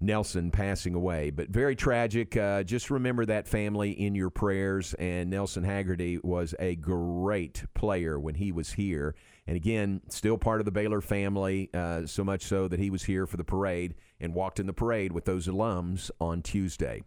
[0.00, 2.36] Nelson passing away, but very tragic.
[2.36, 4.94] Uh, just remember that family in your prayers.
[4.94, 9.14] And Nelson Haggerty was a great player when he was here.
[9.46, 13.02] And again, still part of the Baylor family, uh, so much so that he was
[13.02, 17.02] here for the parade and walked in the parade with those alums on Tuesday.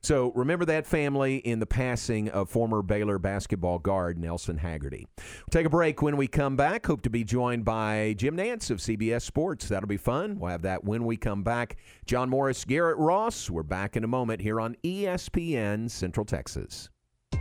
[0.00, 5.06] So remember that family in the passing of former Baylor basketball guard Nelson Haggerty.
[5.16, 6.86] We'll take a break when we come back.
[6.86, 9.66] Hope to be joined by Jim Nantz of CBS Sports.
[9.68, 10.38] That'll be fun.
[10.38, 11.76] We'll have that when we come back.
[12.06, 13.50] John Morris, Garrett Ross.
[13.50, 16.88] We're back in a moment here on ESPN Central Texas.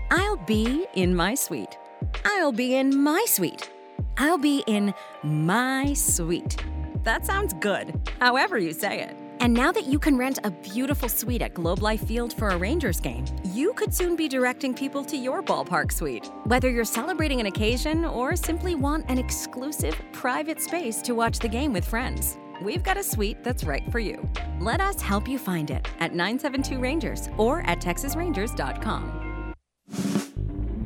[0.10, 1.78] I'll be in my suite.
[2.26, 3.70] I'll be in my suite.
[4.18, 6.58] I'll be in my suite.
[7.04, 9.16] That sounds good, however you say it.
[9.42, 12.58] And now that you can rent a beautiful suite at Globe Life Field for a
[12.58, 16.30] Rangers game, you could soon be directing people to your ballpark suite.
[16.44, 21.48] Whether you're celebrating an occasion or simply want an exclusive, private space to watch the
[21.48, 24.28] game with friends, we've got a suite that's right for you.
[24.60, 29.29] Let us help you find it at 972 Rangers or at texasrangers.com.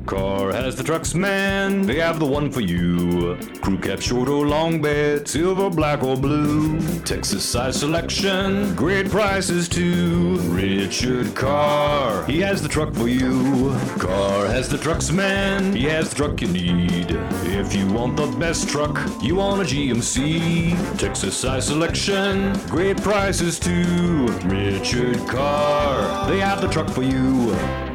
[0.05, 1.83] Car has the trucks, man.
[1.83, 3.37] They have the one for you.
[3.61, 6.79] Crew cab, short or long bed, silver, black or blue.
[7.01, 10.37] Texas size selection, great prices too.
[10.51, 13.73] Richard Carr, he has the truck for you.
[13.97, 15.73] Carr has the trucks, man.
[15.73, 17.07] He has the truck you need.
[17.45, 20.97] If you want the best truck, you want a GMC.
[20.99, 24.27] Texas size selection, great prices too.
[24.45, 27.92] Richard Carr, they have the truck for you.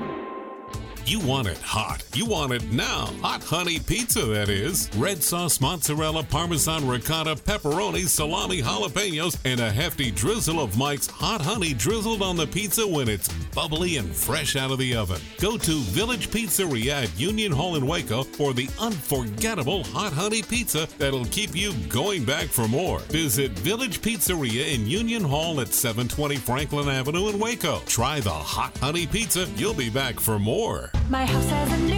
[1.08, 2.04] You want it hot.
[2.12, 3.06] You want it now.
[3.22, 4.90] Hot honey pizza, that is.
[4.94, 11.40] Red sauce, mozzarella, parmesan, ricotta, pepperoni, salami, jalapenos, and a hefty drizzle of Mike's hot
[11.40, 15.18] honey drizzled on the pizza when it's bubbly and fresh out of the oven.
[15.40, 20.86] Go to Village Pizzeria at Union Hall in Waco for the unforgettable hot honey pizza
[20.98, 22.98] that'll keep you going back for more.
[22.98, 27.80] Visit Village Pizzeria in Union Hall at 720 Franklin Avenue in Waco.
[27.86, 29.46] Try the hot honey pizza.
[29.56, 30.92] You'll be back for more.
[31.10, 31.97] My house has a new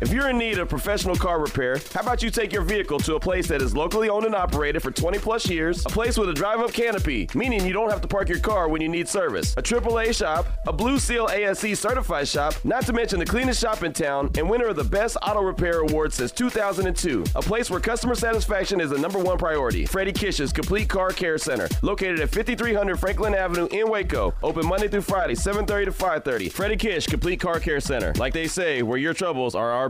[0.00, 3.16] If you're in need of professional car repair, how about you take your vehicle to
[3.16, 6.30] a place that is locally owned and operated for 20 plus years, a place with
[6.30, 9.06] a drive up canopy, meaning you don't have to park your car when you need
[9.06, 13.60] service, a AAA shop, a Blue Seal ASE certified shop, not to mention the cleanest
[13.60, 17.70] shop in town and winner of the Best Auto Repair Award since 2002, a place
[17.70, 19.84] where customer satisfaction is the number one priority.
[19.84, 24.88] Freddie Kish's Complete Car Care Center, located at 5300 Franklin Avenue in Waco, open Monday
[24.88, 26.48] through Friday, 7:30 to 5:30.
[26.48, 29.89] Freddie Kish Complete Car Care Center, like they say, where your troubles are our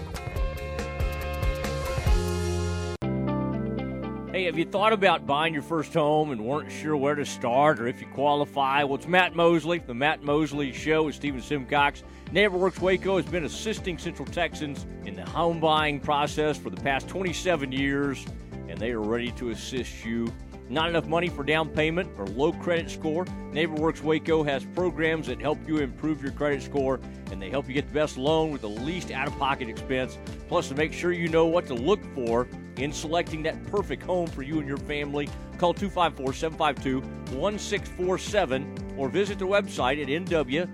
[4.51, 7.87] Have you thought about buying your first home and weren't sure where to start or
[7.87, 8.83] if you qualify?
[8.83, 12.03] Well, it's Matt Mosley, the Matt Mosley Show with Stephen Simcox.
[12.33, 17.07] NeighborWorks Waco has been assisting Central Texans in the home buying process for the past
[17.07, 18.25] 27 years,
[18.67, 20.27] and they are ready to assist you.
[20.71, 23.25] Not enough money for down payment or low credit score?
[23.51, 27.73] NeighborWorks Waco has programs that help you improve your credit score, and they help you
[27.73, 30.17] get the best loan with the least out of pocket expense.
[30.47, 34.27] Plus, to make sure you know what to look for in selecting that perfect home
[34.27, 37.01] for you and your family, call 254 752
[37.35, 40.69] 1647 or visit the website at nw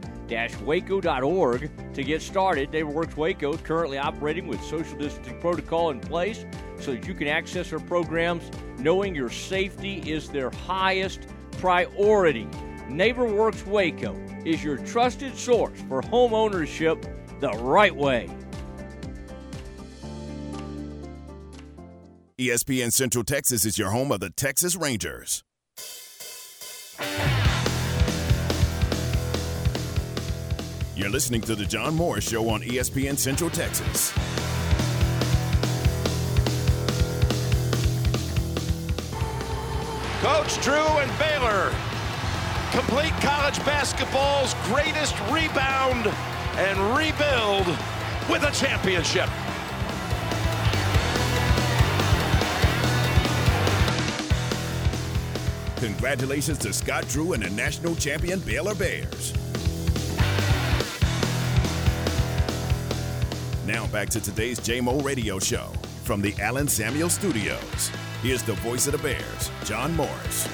[0.62, 2.69] waco.org to get started.
[2.71, 6.45] NeighborWorks Waco is currently operating with social distancing protocol in place
[6.79, 11.21] so that you can access our programs knowing your safety is their highest
[11.59, 12.45] priority.
[12.87, 17.05] NeighborWorks Waco is your trusted source for home ownership
[17.39, 18.29] the right way.
[22.39, 25.43] ESPN Central Texas is your home of the Texas Rangers.
[30.95, 34.13] You're listening to the John Moore Show on ESPN Central Texas.
[40.47, 41.75] Coach Drew and Baylor
[42.71, 46.07] complete college basketball's greatest rebound
[46.55, 47.67] and rebuild
[48.29, 49.27] with a championship.
[55.81, 59.33] Congratulations to Scott Drew and the national champion Baylor Bears.
[63.65, 67.91] Now back to today's JMO radio show from the Allen Samuel Studios.
[68.23, 70.47] Here's the voice of the Bears, John Morris.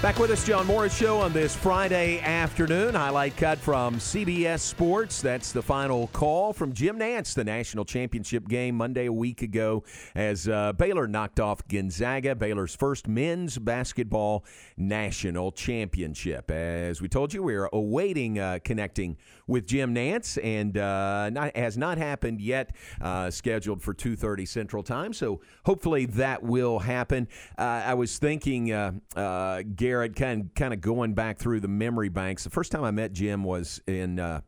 [0.00, 2.94] Back with us, John Morris Show on this Friday afternoon.
[2.94, 5.20] Highlight cut from CBS Sports.
[5.20, 9.82] That's the final call from Jim Nantz, the national championship game Monday a week ago,
[10.14, 14.44] as uh, Baylor knocked off Gonzaga, Baylor's first men's basketball
[14.76, 16.52] national championship.
[16.52, 21.56] As we told you, we are awaiting uh, connecting with Jim Nantz, and uh, not,
[21.56, 22.74] has not happened yet.
[23.00, 27.28] Uh, scheduled for 2:30 Central Time, so hopefully that will happen.
[27.58, 32.08] Uh, I was thinking, uh, uh, Garrett, kind kind of going back through the memory
[32.08, 32.44] banks.
[32.44, 34.18] The first time I met Jim was in.
[34.18, 34.40] Uh,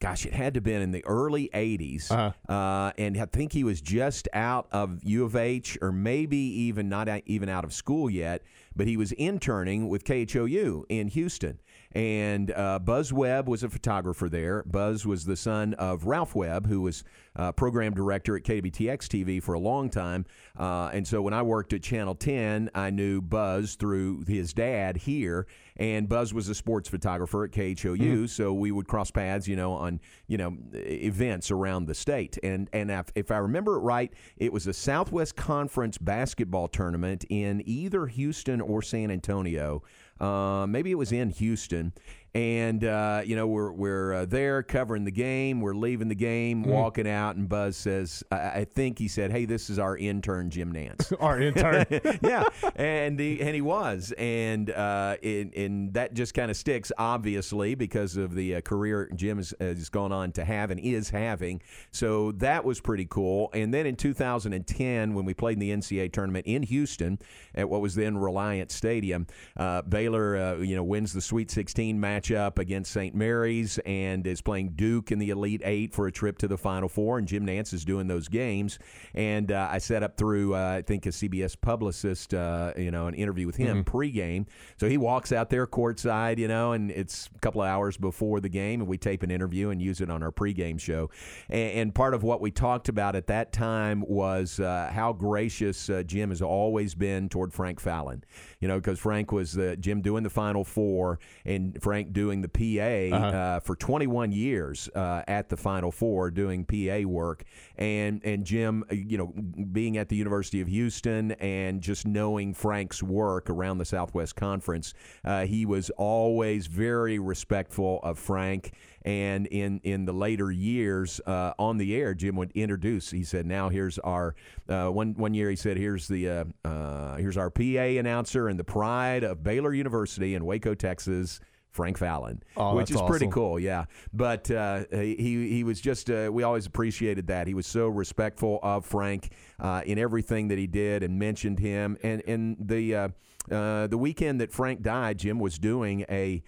[0.00, 2.12] Gosh, it had to have been in the early 80s.
[2.48, 6.88] uh and I think he was just out of U of H or maybe even
[6.88, 8.42] not out, even out of school yet,
[8.76, 11.58] but he was interning with KHOU in Houston.
[11.92, 14.62] And uh, Buzz Webb was a photographer there.
[14.64, 17.02] Buzz was the son of Ralph Webb, who was
[17.34, 20.26] uh, program director at KBTX TV for a long time.
[20.58, 24.96] Uh, and so when I worked at Channel 10, I knew Buzz through his dad
[24.96, 25.46] here.
[25.76, 29.72] And Buzz was a sports photographer at KHOU, so we would cross paths, you know,
[29.74, 32.36] on you know events around the state.
[32.42, 37.24] And and if, if I remember it right, it was a Southwest Conference basketball tournament
[37.28, 39.84] in either Houston or San Antonio.
[40.20, 41.92] Uh, maybe it was in Houston,
[42.34, 45.60] and uh, you know we're we're uh, there covering the game.
[45.60, 46.68] We're leaving the game, Mm.
[46.68, 50.50] walking out, and Buzz says, I, "I think he said, hey, this is our intern
[50.50, 51.86] Jim Nantz." Our intern.
[52.22, 52.44] yeah,
[52.76, 57.74] and he and he was, and uh, and, and that just kind of sticks, obviously,
[57.74, 61.60] because of the uh, career Jim has, has gone on to have and is having.
[61.90, 63.50] So that was pretty cool.
[63.52, 67.18] And then in 2010, when we played in the NCAA tournament in Houston
[67.54, 71.98] at what was then Reliant Stadium, uh, Baylor, uh, you know, wins the Sweet 16
[72.18, 73.14] matchup against St.
[73.14, 76.88] Mary's and is playing Duke in the Elite Eight for a trip to the Final
[76.88, 77.18] Four.
[77.18, 78.78] And Jim Nantz is doing those games.
[79.14, 83.06] And uh, I set up through, uh, I think, a CBS publicist, uh, you know,
[83.06, 84.46] an interview with him pregame.
[84.78, 88.40] So he walks out there courtside, you know, and it's a couple of hours before
[88.40, 91.10] the game, and we tape an interview and use it on our pregame show.
[91.48, 95.88] And, and part of what we talked about at that time was uh, how gracious
[95.90, 98.24] uh, Jim has always been toward Frank Fallon.
[98.60, 102.48] You know, because Frank was the Jim doing the Final Four and Frank doing the
[102.48, 103.26] PA Uh-huh.
[103.36, 107.44] uh, for 21 years uh, at the Final Four doing PA work,
[107.76, 109.32] and and Jim, uh, you know,
[109.72, 114.92] being at the University of Houston and just knowing Frank's work around the Southwest Conference,
[115.24, 118.72] uh, he was always very respectful of Frank.
[119.02, 123.10] And in, in the later years uh, on the air, Jim would introduce.
[123.10, 124.34] He said, "Now here's our
[124.68, 128.58] uh, one one year." He said, "Here's the uh, uh, here's our PA announcer and
[128.58, 133.28] the pride of Baylor University in Waco, Texas." Frank Fallon, Oh, which is that's pretty
[133.28, 133.60] cool.
[133.60, 137.86] Yeah, but uh, he he was just uh, we always appreciated that he was so
[137.86, 139.30] respectful of Frank
[139.60, 141.96] uh, in everything that he did and mentioned him.
[142.02, 143.08] And and the uh,
[143.50, 146.42] uh, the weekend that Frank died, Jim was doing a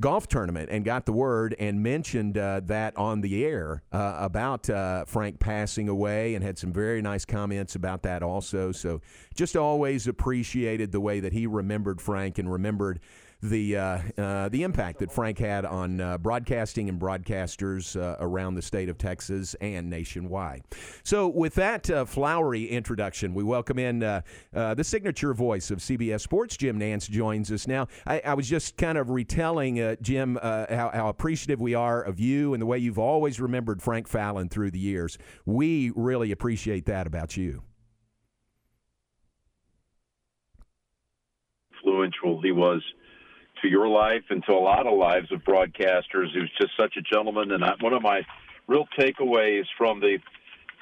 [0.00, 4.68] golf tournament and got the word and mentioned uh, that on the air uh, about
[4.68, 8.72] uh, Frank passing away and had some very nice comments about that also.
[8.72, 9.00] So
[9.34, 13.00] just always appreciated the way that he remembered Frank and remembered
[13.42, 18.54] the uh, uh, the impact that Frank had on uh, broadcasting and broadcasters uh, around
[18.54, 20.62] the state of Texas and nationwide.
[21.02, 26.56] So, with that flowery introduction, we welcome in the signature voice of CBS Sports.
[26.56, 27.88] Jim Nantz joins us now.
[28.06, 32.54] I, I was just kind of retelling, Jim, how, how appreciative we are of you
[32.54, 35.18] and the way you've always remembered Frank Fallon through the years.
[35.46, 37.62] We really appreciate that about you.
[41.84, 42.82] influential he was
[43.62, 46.34] to your life and to a lot of lives of broadcasters.
[46.34, 48.22] Was just such a gentleman, and I, one of my
[48.66, 50.18] real takeaways from the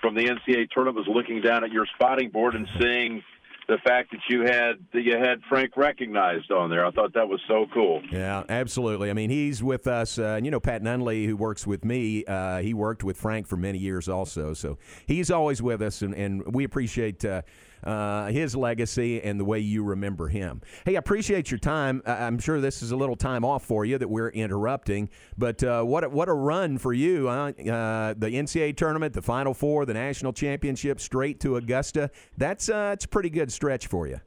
[0.01, 3.23] from the NCAA tournament was looking down at your spotting board and seeing
[3.69, 6.85] the fact that you had that you had Frank recognized on there.
[6.85, 8.03] I thought that was so cool.
[8.11, 9.11] Yeah, absolutely.
[9.11, 12.25] I mean, he's with us, uh, and you know, Pat Nunley, who works with me,
[12.25, 14.55] uh, he worked with Frank for many years also.
[14.55, 17.43] So he's always with us, and, and we appreciate uh,
[17.85, 20.61] uh, his legacy and the way you remember him.
[20.85, 22.03] Hey, I appreciate your time.
[22.07, 25.63] I- I'm sure this is a little time off for you that we're interrupting, but
[25.63, 27.27] uh, what a, what a run for you!
[27.29, 27.53] Huh?
[27.59, 32.11] Uh, the NCAA tournament, the Final Four, the national championship, straight to Augusta.
[32.37, 34.21] That's uh, it's a pretty good stretch for you.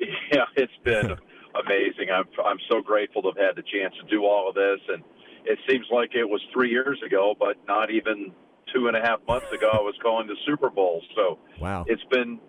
[0.32, 1.10] Yeah, it's been
[1.66, 2.08] amazing.
[2.10, 5.02] I'm I'm so grateful to have had the chance to do all of this, and
[5.44, 8.32] it seems like it was three years ago, but not even
[8.74, 9.68] two and a half months ago.
[9.70, 11.02] I was calling the Super Bowl.
[11.14, 11.84] So Wow.
[11.86, 12.40] it's been,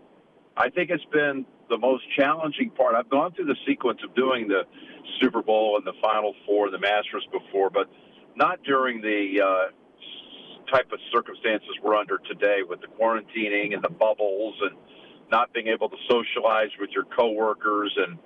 [0.56, 2.96] I think it's been the most challenging part.
[2.96, 4.64] I've gone through the sequence of doing the
[5.20, 7.90] Super Bowl and the Final Four, the Masters before, but
[8.36, 13.90] not during the uh, type of circumstances we're under today with the quarantining and the
[13.90, 14.78] bubbles and
[15.32, 18.18] not being able to socialize with your coworkers and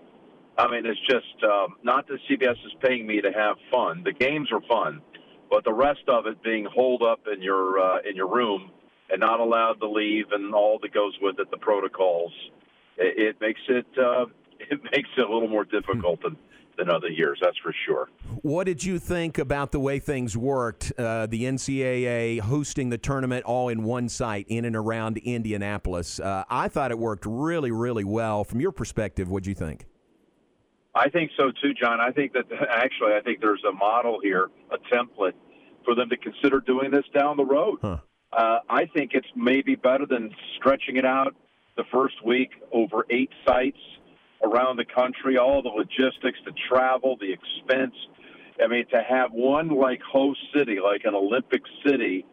[0.60, 4.02] I mean, it's just um, not that CBS is paying me to have fun.
[4.04, 5.02] The games are fun,
[5.52, 8.72] but the rest of it being holed up in your uh, in your room
[9.10, 12.32] and not allowed to leave and all that goes with it, the protocols,
[12.98, 14.26] it, it makes it uh,
[14.60, 16.38] it makes it a little more difficult than
[16.78, 17.40] than other years.
[17.42, 18.10] That's for sure.
[18.42, 20.94] What did you think about the way things worked?
[20.98, 26.20] Uh, the NCAA hosting the tournament all in one site in and around Indianapolis.
[26.20, 28.44] Uh, I thought it worked really, really well.
[28.44, 29.86] From your perspective, what do you think?
[30.96, 32.00] I think so too, John.
[32.00, 35.34] I think that actually, I think there's a model here, a template
[35.86, 37.80] for them to consider doing this down the road.
[38.32, 41.36] Uh, I think it's maybe better than stretching it out
[41.76, 43.78] the first week over eight sites
[44.44, 47.96] around the country, all the logistics, the travel, the expense.
[48.64, 52.26] I mean, to have one like host city, like an Olympic city,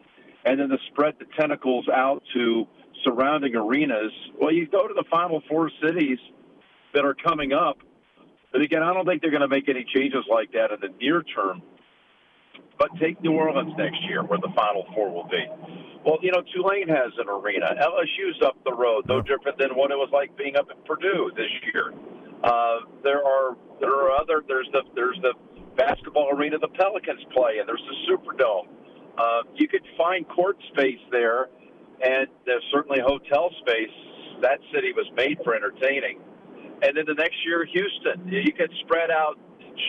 [0.44, 2.66] and then to spread the tentacles out to
[3.04, 4.12] surrounding arenas.
[4.40, 6.18] Well, you go to the final four cities
[6.94, 7.78] that are coming up.
[8.52, 10.88] But again, I don't think they're going to make any changes like that in the
[11.00, 11.62] near term.
[12.78, 15.44] But take New Orleans next year, where the Final Four will be.
[16.04, 17.70] Well, you know, Tulane has an arena.
[17.80, 21.30] LSU's up the road, no different than what it was like being up at Purdue
[21.36, 21.94] this year.
[22.42, 25.32] Uh, there are there are other there's the there's the
[25.76, 27.66] basketball arena the Pelicans play in.
[27.66, 28.68] There's the Superdome.
[29.16, 31.48] Uh, you could find court space there,
[32.02, 33.94] and there's certainly hotel space.
[34.42, 36.20] That city was made for entertaining.
[36.82, 38.28] And then the next year, Houston.
[38.28, 39.38] You could spread out.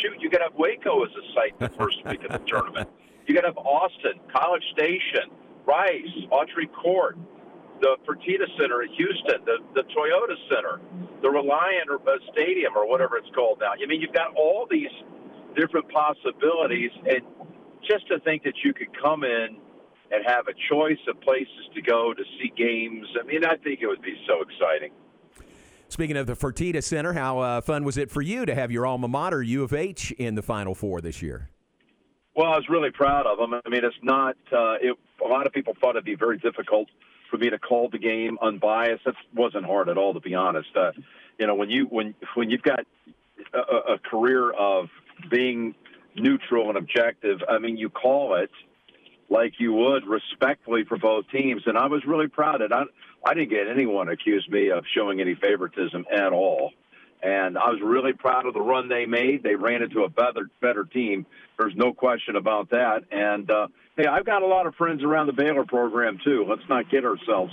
[0.02, 2.90] Shoot, you could have Waco as a site the first week of the tournament.
[3.28, 5.30] You could have Austin, College Station,
[5.66, 7.18] Rice, Autry Court,
[7.82, 10.80] the Fertitta Center at Houston, the, the Toyota Center,
[11.22, 13.74] the Reliant or, uh, Stadium, or whatever it's called now.
[13.74, 14.94] I mean, you've got all these
[15.56, 17.22] different possibilities, and
[17.88, 19.58] just to think that you could come in
[20.12, 23.82] and have a choice of places to go to see games, I mean, I think
[23.82, 24.92] it would be so exciting.
[25.88, 28.86] Speaking of the Fertitta Center, how uh, fun was it for you to have your
[28.86, 31.50] alma mater, U of H, in the Final Four this year?
[32.36, 33.54] Well, I was really proud of them.
[33.54, 34.36] I mean, it's not.
[34.52, 36.90] Uh, it, a lot of people thought it'd be very difficult
[37.30, 39.06] for me to call the game unbiased.
[39.06, 40.70] That wasn't hard at all, to be honest.
[40.76, 40.92] Uh,
[41.40, 42.82] you know, when you when when you've got
[43.54, 44.88] a, a career of
[45.30, 45.76] being
[46.16, 48.52] neutral and objective, I mean, you call it
[49.30, 52.74] like you would respectfully for both teams, and I was really proud of it.
[52.74, 52.84] I,
[53.26, 56.72] I didn't get anyone accuse me of showing any favoritism at all.
[57.24, 59.42] And I was really proud of the run they made.
[59.42, 61.26] They ran into a better better team.
[61.58, 63.04] There's no question about that.
[63.12, 63.68] And uh,
[63.98, 66.46] hey, I've got a lot of friends around the Baylor program too.
[66.48, 67.52] Let's not kid ourselves.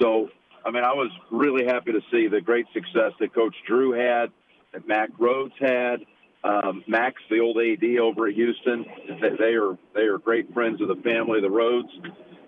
[0.00, 0.28] So,
[0.66, 4.32] I mean, I was really happy to see the great success that Coach Drew had,
[4.72, 6.04] that Mack Rhoades had.
[6.44, 8.84] Um, Max, the old AD over at Houston,
[9.38, 11.88] they, are they are great friends of the family, of the Rhodes,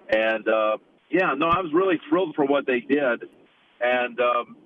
[0.08, 0.78] and uh,
[1.10, 3.24] yeah, no, I was really thrilled for what they did,
[3.80, 4.56] and um,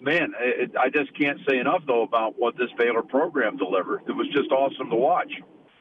[0.00, 4.02] man, it, I just can't say enough though about what this Baylor program delivered.
[4.06, 5.32] It was just awesome to watch.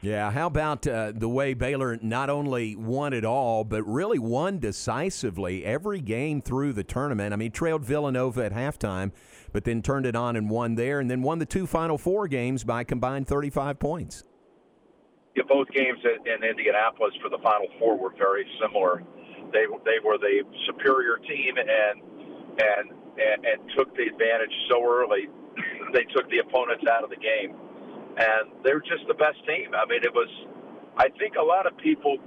[0.03, 4.59] Yeah, how about uh, the way Baylor not only won it all, but really won
[4.59, 7.31] decisively every game through the tournament?
[7.33, 9.13] I mean, trailed Villanova at halftime,
[9.53, 12.27] but then turned it on and won there, and then won the two Final Four
[12.27, 14.25] games by combined 35 points.
[15.37, 19.03] Yeah, both games in, in Indianapolis for the Final Four were very similar.
[19.53, 21.69] They they were the superior team and
[22.57, 25.29] and and, and took the advantage so early.
[25.93, 27.53] they took the opponents out of the game,
[28.17, 29.71] and they were just the best team.
[29.77, 30.29] I mean, it was.
[30.97, 32.17] I think a lot of people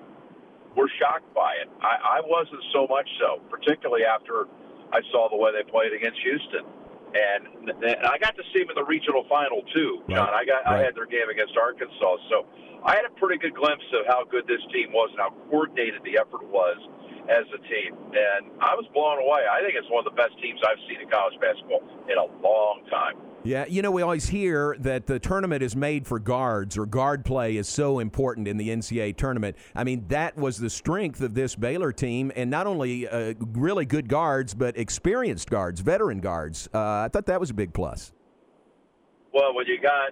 [0.76, 1.70] were shocked by it.
[1.80, 4.46] I, I wasn't so much so, particularly after
[4.92, 6.66] I saw the way they played against Houston.
[7.16, 10.28] And, and I got to see them in the regional final too, John.
[10.34, 12.44] I got I had their game against Arkansas, so
[12.84, 16.02] I had a pretty good glimpse of how good this team was and how coordinated
[16.04, 16.76] the effort was
[17.28, 17.94] as a team.
[18.14, 19.46] And I was blown away.
[19.50, 22.26] I think it's one of the best teams I've seen in college basketball in a
[22.42, 23.16] long time.
[23.46, 27.24] Yeah, you know, we always hear that the tournament is made for guards or guard
[27.24, 29.56] play is so important in the NCAA tournament.
[29.72, 33.86] I mean, that was the strength of this Baylor team, and not only uh, really
[33.86, 36.68] good guards, but experienced guards, veteran guards.
[36.74, 38.12] Uh, I thought that was a big plus.
[39.32, 40.10] Well, when you got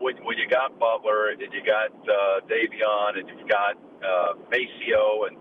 [0.00, 5.28] when, when you got Butler and you got uh, Davion and you've got uh, Macio
[5.28, 5.36] and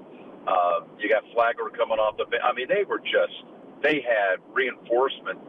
[0.48, 2.44] uh, you got Flagler coming off the bench.
[2.44, 3.36] I mean, they were just
[3.84, 5.40] they had reinforcement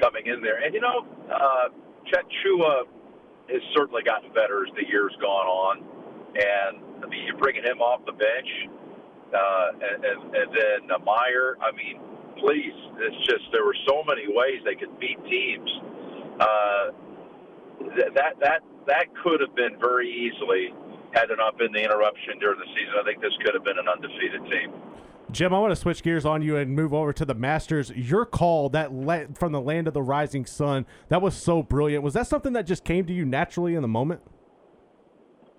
[0.00, 1.70] coming in there, and you know, uh,
[2.10, 2.84] Chet Chua
[3.48, 5.74] has certainly gotten better as the years gone on,
[6.34, 8.50] and I mean, you're bringing him off the bench,
[9.32, 11.56] uh, and, and, and then uh, Mayer.
[11.62, 12.00] I mean,
[12.38, 15.70] please, it's just there were so many ways they could beat teams.
[16.40, 16.84] Uh,
[17.94, 20.74] th- that that that could have been very easily
[21.12, 22.94] had it not been the interruption during the season.
[23.00, 24.72] I think this could have been an undefeated team.
[25.32, 27.90] Jim, I want to switch gears on you and move over to the Masters.
[27.90, 32.02] Your call that la- from the land of the rising sun that was so brilliant.
[32.02, 34.22] Was that something that just came to you naturally in the moment?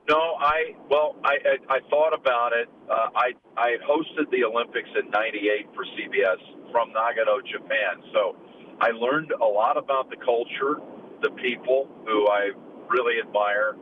[0.09, 1.37] No, I well, I
[1.69, 2.67] I, I thought about it.
[2.89, 8.03] Uh, I I hosted the Olympics in '98 for CBS from Nagano, Japan.
[8.11, 8.35] So
[8.81, 10.81] I learned a lot about the culture,
[11.21, 12.49] the people who I
[12.89, 13.75] really admire,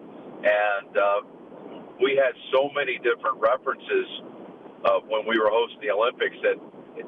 [0.44, 1.22] and uh,
[2.02, 4.08] we had so many different references
[4.86, 6.58] uh, when we were hosting the Olympics that,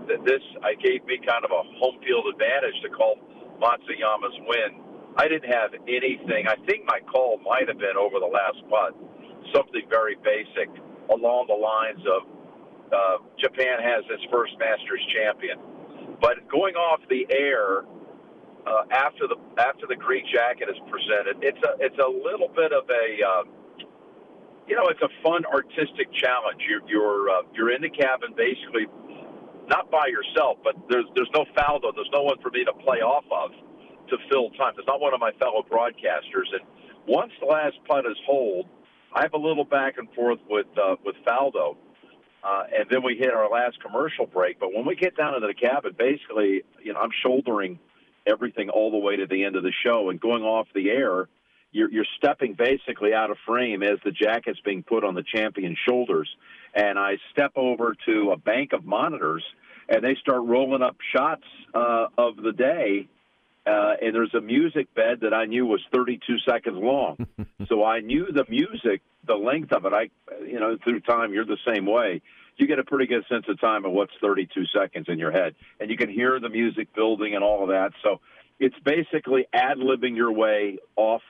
[0.08, 3.16] that this I gave me kind of a home field advantage to call
[3.60, 4.84] Matsuyama's win.
[5.16, 6.48] I didn't have anything.
[6.48, 8.96] I think my call might have been over the last putt,
[9.56, 10.72] something very basic
[11.12, 12.22] along the lines of
[12.92, 15.60] uh, Japan has its first Masters champion.
[16.20, 17.88] But going off the air
[18.68, 22.72] uh, after the after the green jacket is presented, it's a it's a little bit
[22.72, 23.44] of a uh,
[24.68, 26.62] you know it's a fun artistic challenge.
[26.68, 28.88] You're you're uh, you're in the cabin basically
[29.68, 31.92] not by yourself, but there's there's no though.
[31.96, 33.52] There's no one for me to play off of
[34.10, 34.74] to fill time.
[34.76, 36.52] There's not one of my fellow broadcasters.
[36.52, 36.62] And
[37.08, 38.68] once the last putt is holed,
[39.14, 41.78] I have a little back and forth with uh, with Faldo,
[42.44, 44.60] uh, and then we hit our last commercial break.
[44.60, 47.80] But when we get down into the cabin, basically, you know, I'm shouldering
[48.28, 51.28] everything all the way to the end of the show, and going off the air,
[51.72, 55.78] you're you're stepping basically out of frame as the jacket's being put on the champion's
[55.88, 56.30] shoulders,
[56.74, 59.44] and I step over to a bank of monitors,
[59.90, 63.08] and they start rolling up shots uh, of the day
[63.66, 67.28] uh, and there's a music bed that I knew was 32 seconds long.
[67.70, 69.94] so I knew the music, the length of it.
[69.94, 70.10] I,
[70.44, 72.22] you know, through time, you're the same way.
[72.58, 75.56] You get a pretty good sense of time of what's 32 seconds in your head,
[75.80, 77.92] and you can hear the music building and all of that.
[78.04, 78.20] So
[78.60, 81.22] it's basically ad libbing your way off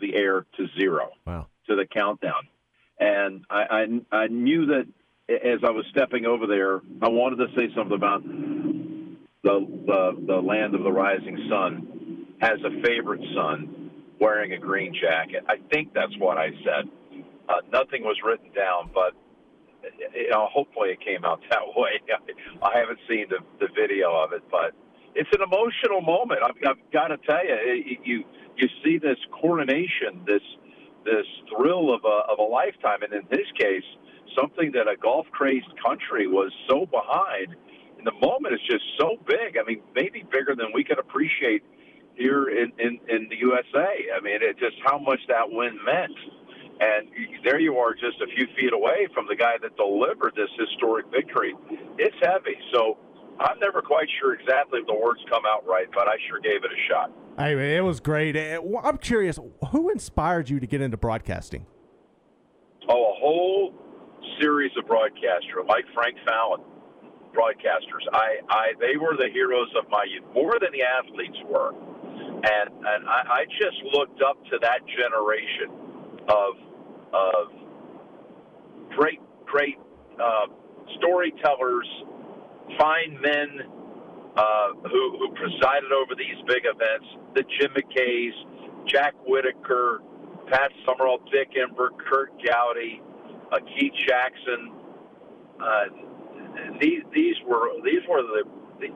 [0.00, 1.46] the air to zero, wow.
[1.68, 2.48] to the countdown.
[2.98, 4.86] And I, I, I knew that
[5.28, 10.36] as I was stepping over there, I wanted to say something about the, the the
[10.36, 13.90] land of the rising sun has a favorite son
[14.20, 15.44] wearing a green jacket.
[15.48, 16.90] I think that's what I said.
[17.48, 19.14] Uh, nothing was written down, but
[20.14, 22.00] you know, hopefully it came out that way.
[22.62, 24.74] I haven't seen the, the video of it, but
[25.14, 26.40] it's an emotional moment.
[26.44, 28.24] I've, I've got to tell you, you
[28.56, 30.42] you see this coronation, this
[31.04, 33.84] this thrill of a of a lifetime, and in this case,
[34.38, 37.54] something that a golf crazed country was so behind
[37.98, 39.58] in the moment is just so big.
[39.58, 41.62] I mean, maybe bigger than we could appreciate
[42.14, 43.90] here in, in, in the USA.
[44.14, 46.18] I mean, it just how much that win meant.
[46.80, 47.08] And
[47.44, 51.06] there you are, just a few feet away from the guy that delivered this historic
[51.10, 51.54] victory.
[51.98, 52.54] It's heavy.
[52.72, 52.98] So
[53.40, 56.64] I'm never quite sure exactly if the words come out right, but I sure gave
[56.64, 57.12] it a shot.
[57.38, 58.34] Hey, it was great.
[58.34, 59.38] Eh, I'm curious,
[59.70, 61.66] who inspired you to get into broadcasting?
[62.88, 63.74] Oh, a whole
[64.40, 66.62] series of broadcasters like Frank Fallon,
[67.32, 68.02] broadcasters.
[68.12, 71.74] I, I, they were the heroes of my youth, more than the athletes were,
[72.42, 75.70] and and I, I just looked up to that generation
[76.28, 76.54] of
[77.12, 77.52] of
[78.96, 79.76] great great
[80.22, 80.46] uh,
[80.98, 81.88] storytellers,
[82.78, 83.48] fine men
[84.36, 87.06] uh, who who presided over these big events.
[87.34, 90.00] The Jim McKays, Jack Whitaker,
[90.50, 93.02] Pat Summerall, Dick Enberg, Curt Gowdy,
[93.52, 94.72] uh, Keith Jackson.
[95.60, 95.84] Uh,
[96.80, 98.44] these these were these were the,
[98.80, 98.88] the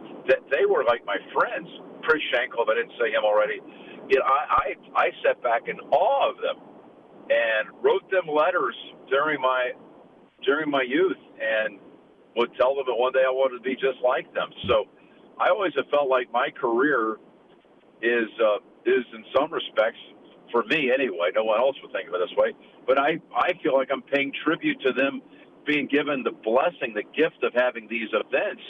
[0.51, 1.69] they were like my friends.
[2.03, 3.61] Chris Schenkel, if I didn't say him already.
[4.09, 6.63] You know, I, I I sat back in awe of them
[7.31, 8.75] and wrote them letters
[9.09, 9.73] during my
[10.45, 11.79] during my youth and
[12.37, 14.51] would tell them that one day I wanted to be just like them.
[14.69, 14.85] So
[15.39, 17.17] I always have felt like my career
[18.01, 20.01] is uh, is in some respects
[20.51, 21.31] for me anyway.
[21.35, 22.53] No one else would think of it this way,
[22.87, 25.23] but I I feel like I'm paying tribute to them
[25.67, 28.63] being given the blessing, the gift of having these events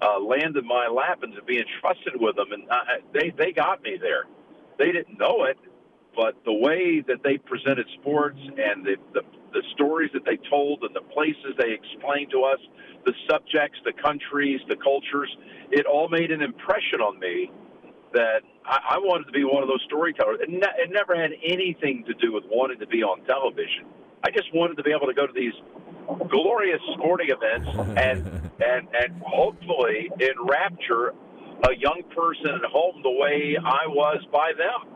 [0.00, 3.52] uh, land in my lap and to be entrusted with them, and I, they they
[3.52, 4.24] got me there.
[4.78, 5.58] They didn't know it,
[6.14, 10.82] but the way that they presented sports and the, the the stories that they told
[10.82, 12.58] and the places they explained to us,
[13.04, 15.28] the subjects, the countries, the cultures,
[15.70, 17.50] it all made an impression on me
[18.14, 20.38] that I, I wanted to be one of those storytellers.
[20.40, 23.84] It, ne- it never had anything to do with wanting to be on television.
[24.24, 25.54] I just wanted to be able to go to these
[26.28, 31.12] glorious sporting events and and and hopefully enrapture
[31.68, 34.91] a young person at home the way I was by them.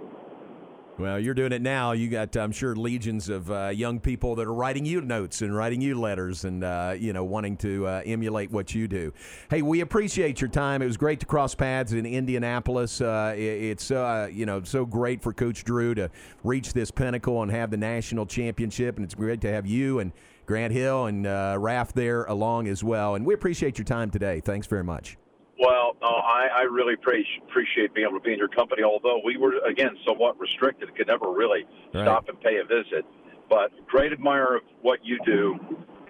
[0.99, 1.93] Well, you're doing it now.
[1.93, 5.55] You got, I'm sure, legions of uh, young people that are writing you notes and
[5.55, 9.13] writing you letters, and uh, you know, wanting to uh, emulate what you do.
[9.51, 10.81] Hey, we appreciate your time.
[10.81, 13.03] It was great to cross paths in Indianapolis.
[13.03, 16.11] Uh, it- it's uh, you know so great for Coach Drew to
[16.45, 20.13] reach this pinnacle and have the national championship, and it's great to have you and
[20.47, 23.17] Grant Hill and uh, Raf there along as well.
[23.17, 24.41] And we appreciate your time today.
[24.41, 25.19] Thanks very much.
[25.59, 28.83] Well, no, I, I really appreciate appreciate being able to be in your company.
[28.83, 32.05] Although we were again somewhat restricted, could never really Right.
[32.05, 33.05] stop and pay a visit.
[33.49, 35.57] But great admirer of what you do,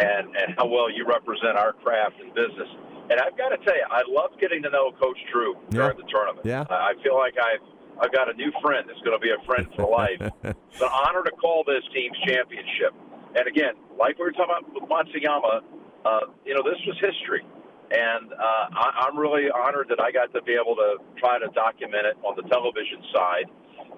[0.00, 2.68] and and how well you represent our craft and business.
[3.08, 6.08] And I've got to tell you, I love getting to know Coach Drew during the
[6.10, 6.44] tournament.
[6.44, 6.64] Yeah.
[6.68, 7.62] I I feel like I've
[8.02, 10.20] I've got a new friend that's going to be a friend for life.
[10.44, 12.92] it's an honor to call this team's championship.
[13.36, 15.60] And again, like we were talking about with Matsuyama,
[16.04, 17.44] uh, you know, this was history.
[17.90, 21.46] And uh, I, I'm really honored that I got to be able to try to
[21.54, 23.46] document it on the television side.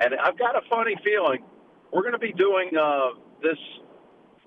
[0.01, 1.43] And I've got a funny feeling
[1.93, 3.59] we're going to be doing uh, this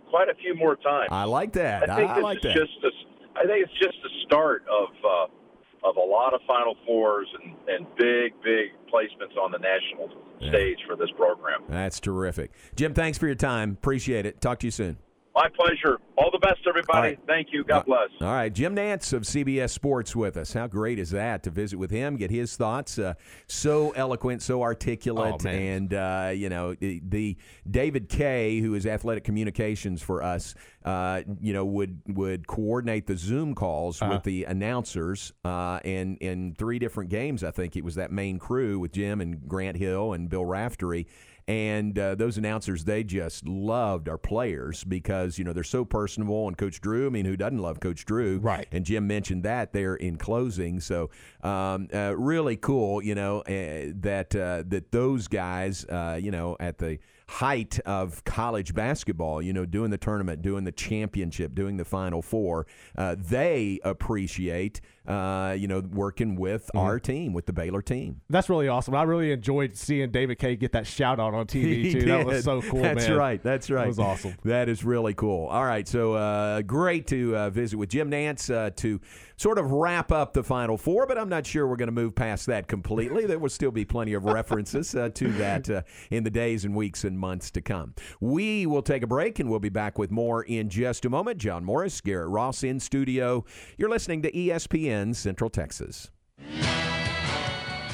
[0.09, 1.09] quite a few more times.
[1.11, 1.89] I like that.
[1.89, 2.55] I think I this like is that.
[2.55, 6.75] just a, I think it's just the start of uh, of a lot of Final
[6.85, 10.09] Fours and, and big, big placements on the national
[10.49, 11.63] stage for this program.
[11.67, 12.51] That's terrific.
[12.75, 13.71] Jim, thanks for your time.
[13.71, 14.41] Appreciate it.
[14.41, 14.97] Talk to you soon.
[15.33, 15.97] My pleasure.
[16.17, 16.97] All the best, everybody.
[16.97, 17.19] All right.
[17.25, 17.63] Thank you.
[17.63, 18.09] God bless.
[18.19, 20.51] All right, Jim Nantz of CBS Sports with us.
[20.51, 22.99] How great is that to visit with him, get his thoughts?
[22.99, 23.13] Uh,
[23.47, 27.37] so eloquent, so articulate, Oh, and uh, you know the, the
[27.69, 30.53] David Kay, who is athletic communications for us,
[30.83, 34.15] uh, you know would would coordinate the Zoom calls Uh-huh.
[34.15, 38.37] with the announcers, uh, and in three different games, I think it was that main
[38.37, 41.07] crew with Jim and Grant Hill and Bill Raftery.
[41.47, 46.47] And uh, those announcers, they just loved our players because you know they're so personable.
[46.47, 48.39] And Coach Drew, I mean, who doesn't love Coach Drew?
[48.39, 48.67] Right.
[48.71, 50.79] And Jim mentioned that there in closing.
[50.79, 51.09] So
[51.43, 56.57] um, uh, really cool, you know, uh, that uh, that those guys, uh, you know,
[56.59, 56.99] at the
[57.31, 62.21] height of college basketball, you know, doing the tournament, doing the championship, doing the Final
[62.21, 62.67] Four,
[62.97, 64.81] uh, they appreciate,
[65.11, 66.79] uh, you know, working with mm-hmm.
[66.79, 68.21] our team, with the Baylor team.
[68.29, 68.95] That's really awesome.
[68.95, 71.99] I really enjoyed seeing David K get that shout out on TV he too.
[72.01, 72.09] Did.
[72.09, 72.81] That was so cool.
[72.81, 73.17] That's man.
[73.17, 73.43] right.
[73.43, 73.81] That's right.
[73.81, 74.35] That was awesome.
[74.43, 75.47] That is really cool.
[75.47, 78.99] All right, so uh, great to uh, visit with Jim Nantz uh, to
[79.41, 82.13] sort of wrap up the Final Four, but I'm not sure we're going to move
[82.13, 83.25] past that completely.
[83.25, 85.81] there will still be plenty of references uh, to that uh,
[86.11, 87.95] in the days and weeks and months to come.
[88.19, 91.39] We will take a break and we'll be back with more in just a moment.
[91.39, 93.43] John Morris, Garrett Ross in studio.
[93.77, 95.00] You're listening to ESPN.
[95.01, 96.11] 10, Central Texas.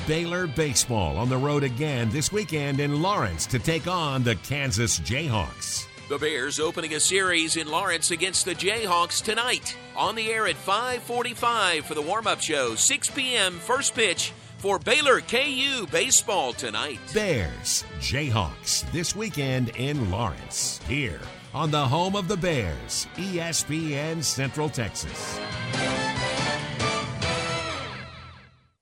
[0.05, 4.99] Baylor baseball on the road again this weekend in Lawrence to take on the Kansas
[4.99, 5.85] Jayhawks.
[6.09, 9.75] The Bears opening a series in Lawrence against the Jayhawks tonight.
[9.95, 13.53] On the air at 5:45 for the warm-up show, 6 p.m.
[13.59, 16.99] first pitch for Baylor KU baseball tonight.
[17.13, 20.79] Bears Jayhawks this weekend in Lawrence.
[20.87, 21.21] Here
[21.53, 25.39] on the home of the Bears, ESPN Central Texas.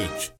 [0.00, 0.39] cacete.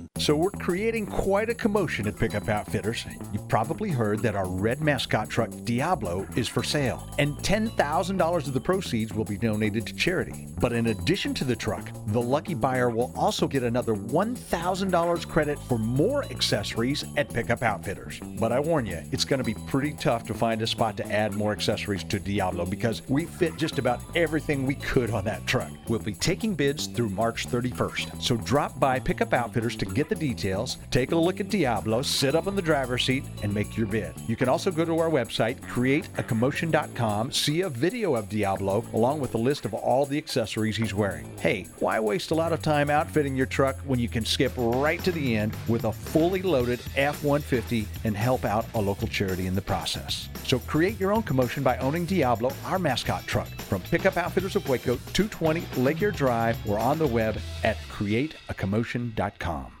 [0.17, 3.05] So we're creating quite a commotion at Pickup Outfitters.
[3.33, 8.53] You've probably heard that our red mascot truck Diablo is for sale, and $10,000 of
[8.53, 10.47] the proceeds will be donated to charity.
[10.59, 15.57] But in addition to the truck, the lucky buyer will also get another $1,000 credit
[15.67, 18.19] for more accessories at Pickup Outfitters.
[18.39, 21.11] But I warn you, it's going to be pretty tough to find a spot to
[21.11, 25.45] add more accessories to Diablo because we fit just about everything we could on that
[25.47, 25.71] truck.
[25.87, 28.21] We'll be taking bids through March 31st.
[28.21, 32.33] So drop by Pickup Outfitters to Get the details, take a look at Diablo, sit
[32.33, 34.13] up in the driver's seat, and make your bid.
[34.27, 39.35] You can also go to our website, createacommotion.com, see a video of Diablo along with
[39.35, 41.29] a list of all the accessories he's wearing.
[41.39, 45.03] Hey, why waste a lot of time outfitting your truck when you can skip right
[45.03, 49.47] to the end with a fully loaded F 150 and help out a local charity
[49.47, 50.29] in the process?
[50.45, 53.47] So create your own commotion by owning Diablo, our mascot truck.
[53.47, 59.80] From Pickup Outfitters of Waco, 220 Lake Air Drive, or on the web at createacommotion.com.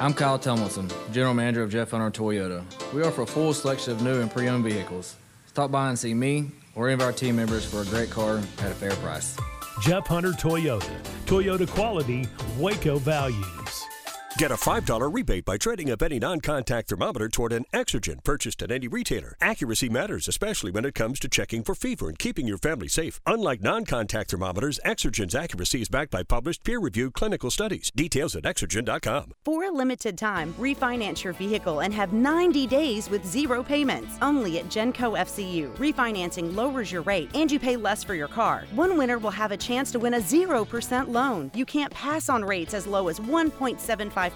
[0.00, 2.64] I'm Kyle Tomlinson, General Manager of Jeff Hunter Toyota.
[2.94, 5.16] We offer a full selection of new and pre-owned vehicles.
[5.44, 8.38] Stop by and see me or any of our team members for a great car
[8.38, 9.36] at a fair price.
[9.82, 10.90] Jeff Hunter Toyota.
[11.26, 12.26] Toyota quality,
[12.58, 13.84] Waco values.
[14.40, 18.62] Get a $5 rebate by trading up any non contact thermometer toward an Exergen purchased
[18.62, 19.34] at any retailer.
[19.42, 23.20] Accuracy matters, especially when it comes to checking for fever and keeping your family safe.
[23.26, 27.92] Unlike non contact thermometers, Exergen's accuracy is backed by published peer reviewed clinical studies.
[27.94, 29.32] Details at Exergen.com.
[29.44, 34.16] For a limited time, refinance your vehicle and have 90 days with zero payments.
[34.22, 35.76] Only at Genco FCU.
[35.76, 38.64] Refinancing lowers your rate and you pay less for your car.
[38.70, 41.50] One winner will have a chance to win a 0% loan.
[41.52, 44.29] You can't pass on rates as low as 1.75%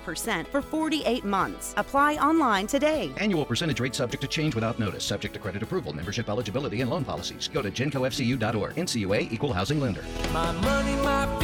[0.48, 1.74] for 48 months.
[1.76, 3.12] Apply online today.
[3.18, 6.90] Annual percentage rate subject to change without notice, subject to credit approval, membership eligibility, and
[6.90, 7.48] loan policies.
[7.48, 8.74] Go to gencofcu.org.
[8.74, 10.04] NCUA Equal Housing Lender.
[10.32, 11.43] My money, my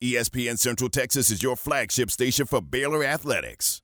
[0.00, 3.82] ESPN Central Texas is your flagship station for Baylor Athletics.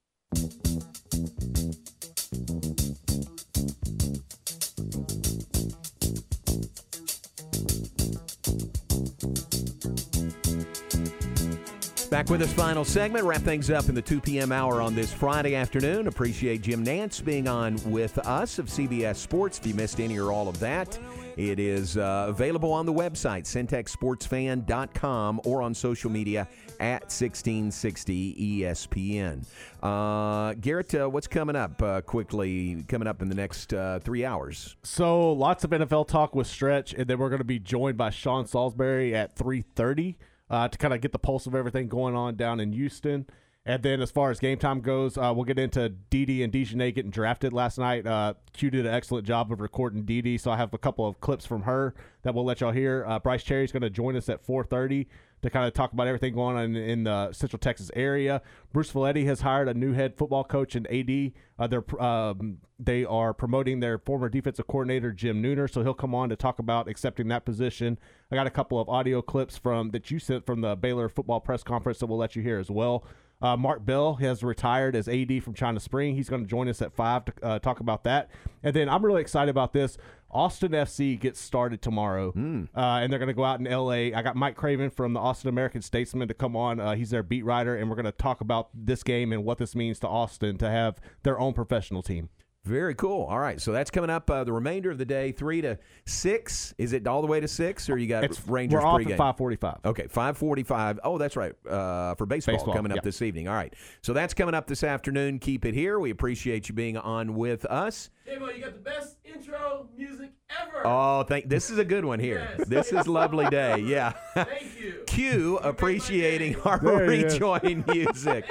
[12.10, 13.24] Back with this final segment.
[13.24, 14.52] Wrap things up in the 2 p.m.
[14.52, 16.06] hour on this Friday afternoon.
[16.06, 19.58] Appreciate Jim Nantz being on with us of CBS Sports.
[19.58, 20.96] If you missed any or all of that,
[21.36, 26.48] it is uh, available on the website, centexsportsfan.com, or on social media
[26.80, 29.44] at 1660 ESPN.
[29.82, 34.24] Uh, Garrett, uh, what's coming up uh, quickly, coming up in the next uh, three
[34.24, 34.76] hours?
[34.82, 38.10] So lots of NFL talk with Stretch, and then we're going to be joined by
[38.10, 40.16] Sean Salisbury at 3:30
[40.50, 43.26] uh, to kind of get the pulse of everything going on down in Houston.
[43.66, 46.94] And then as far as game time goes, uh, we'll get into Didi and DiJonai
[46.94, 48.06] getting drafted last night.
[48.06, 51.18] Uh, Q did an excellent job of recording Didi, so I have a couple of
[51.20, 51.94] clips from her
[52.24, 53.06] that we'll let y'all hear.
[53.08, 55.06] Uh, Brice Cherry's going to join us at 4:30
[55.40, 58.40] to kind of talk about everything going on in, in the Central Texas area.
[58.74, 61.32] Bruceville-Eddy has hired a new head football coach and AD.
[61.58, 66.14] Uh, they're um, they are promoting their former defensive coordinator Jim Nooner, so he'll come
[66.14, 67.98] on to talk about accepting that position.
[68.30, 71.40] I got a couple of audio clips from that you sent from the Baylor football
[71.40, 73.06] press conference that we'll let you hear as well.
[73.44, 76.16] Uh, Mark Bell has retired as AD from China Spring.
[76.16, 78.30] He's going to join us at five to uh, talk about that.
[78.62, 79.98] And then I'm really excited about this.
[80.30, 82.32] Austin FC gets started tomorrow,
[82.74, 84.16] uh, and they're going to go out in LA.
[84.16, 86.80] I got Mike Craven from the Austin American Statesman to come on.
[86.80, 89.58] Uh, he's their beat writer, and we're going to talk about this game and what
[89.58, 92.30] this means to Austin to have their own professional team.
[92.64, 93.24] Very cool.
[93.26, 96.74] All right, so that's coming up uh, the remainder of the day, three to six.
[96.78, 99.12] Is it all the way to six, or you got It's- Rangers we're off pregame?
[99.12, 99.84] at 5:45.
[99.84, 100.98] Okay, five forty-five.
[101.04, 101.52] Oh, that's right.
[101.68, 103.02] Uh, for baseball, Baseball, coming up yeah.
[103.02, 103.48] this evening.
[103.48, 105.38] All right, so that's coming up this afternoon.
[105.40, 105.98] Keep it here.
[105.98, 108.08] We appreciate you being on with us.
[108.26, 110.86] J-Mo, you got the best intro music ever.
[110.86, 111.46] Oh, thank.
[111.48, 112.48] This is a good one here.
[112.58, 112.68] Yes.
[112.68, 113.74] This is lovely day.
[113.84, 114.12] Yeah.
[114.34, 115.02] Thank you.
[115.06, 118.46] Q appreciating our There rejoin music.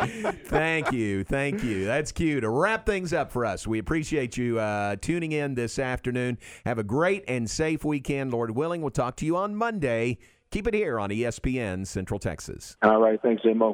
[0.45, 1.85] Thank you, thank you.
[1.85, 3.65] That's Q to wrap things up for us.
[3.65, 6.37] We appreciate you uh, tuning in this afternoon.
[6.65, 8.81] Have a great and safe weekend, Lord willing.
[8.81, 10.19] We'll talk to you on Monday.
[10.51, 12.77] Keep it here on ESPN Central Texas.
[12.83, 13.19] All right.
[13.21, 13.71] Thanks, Mo.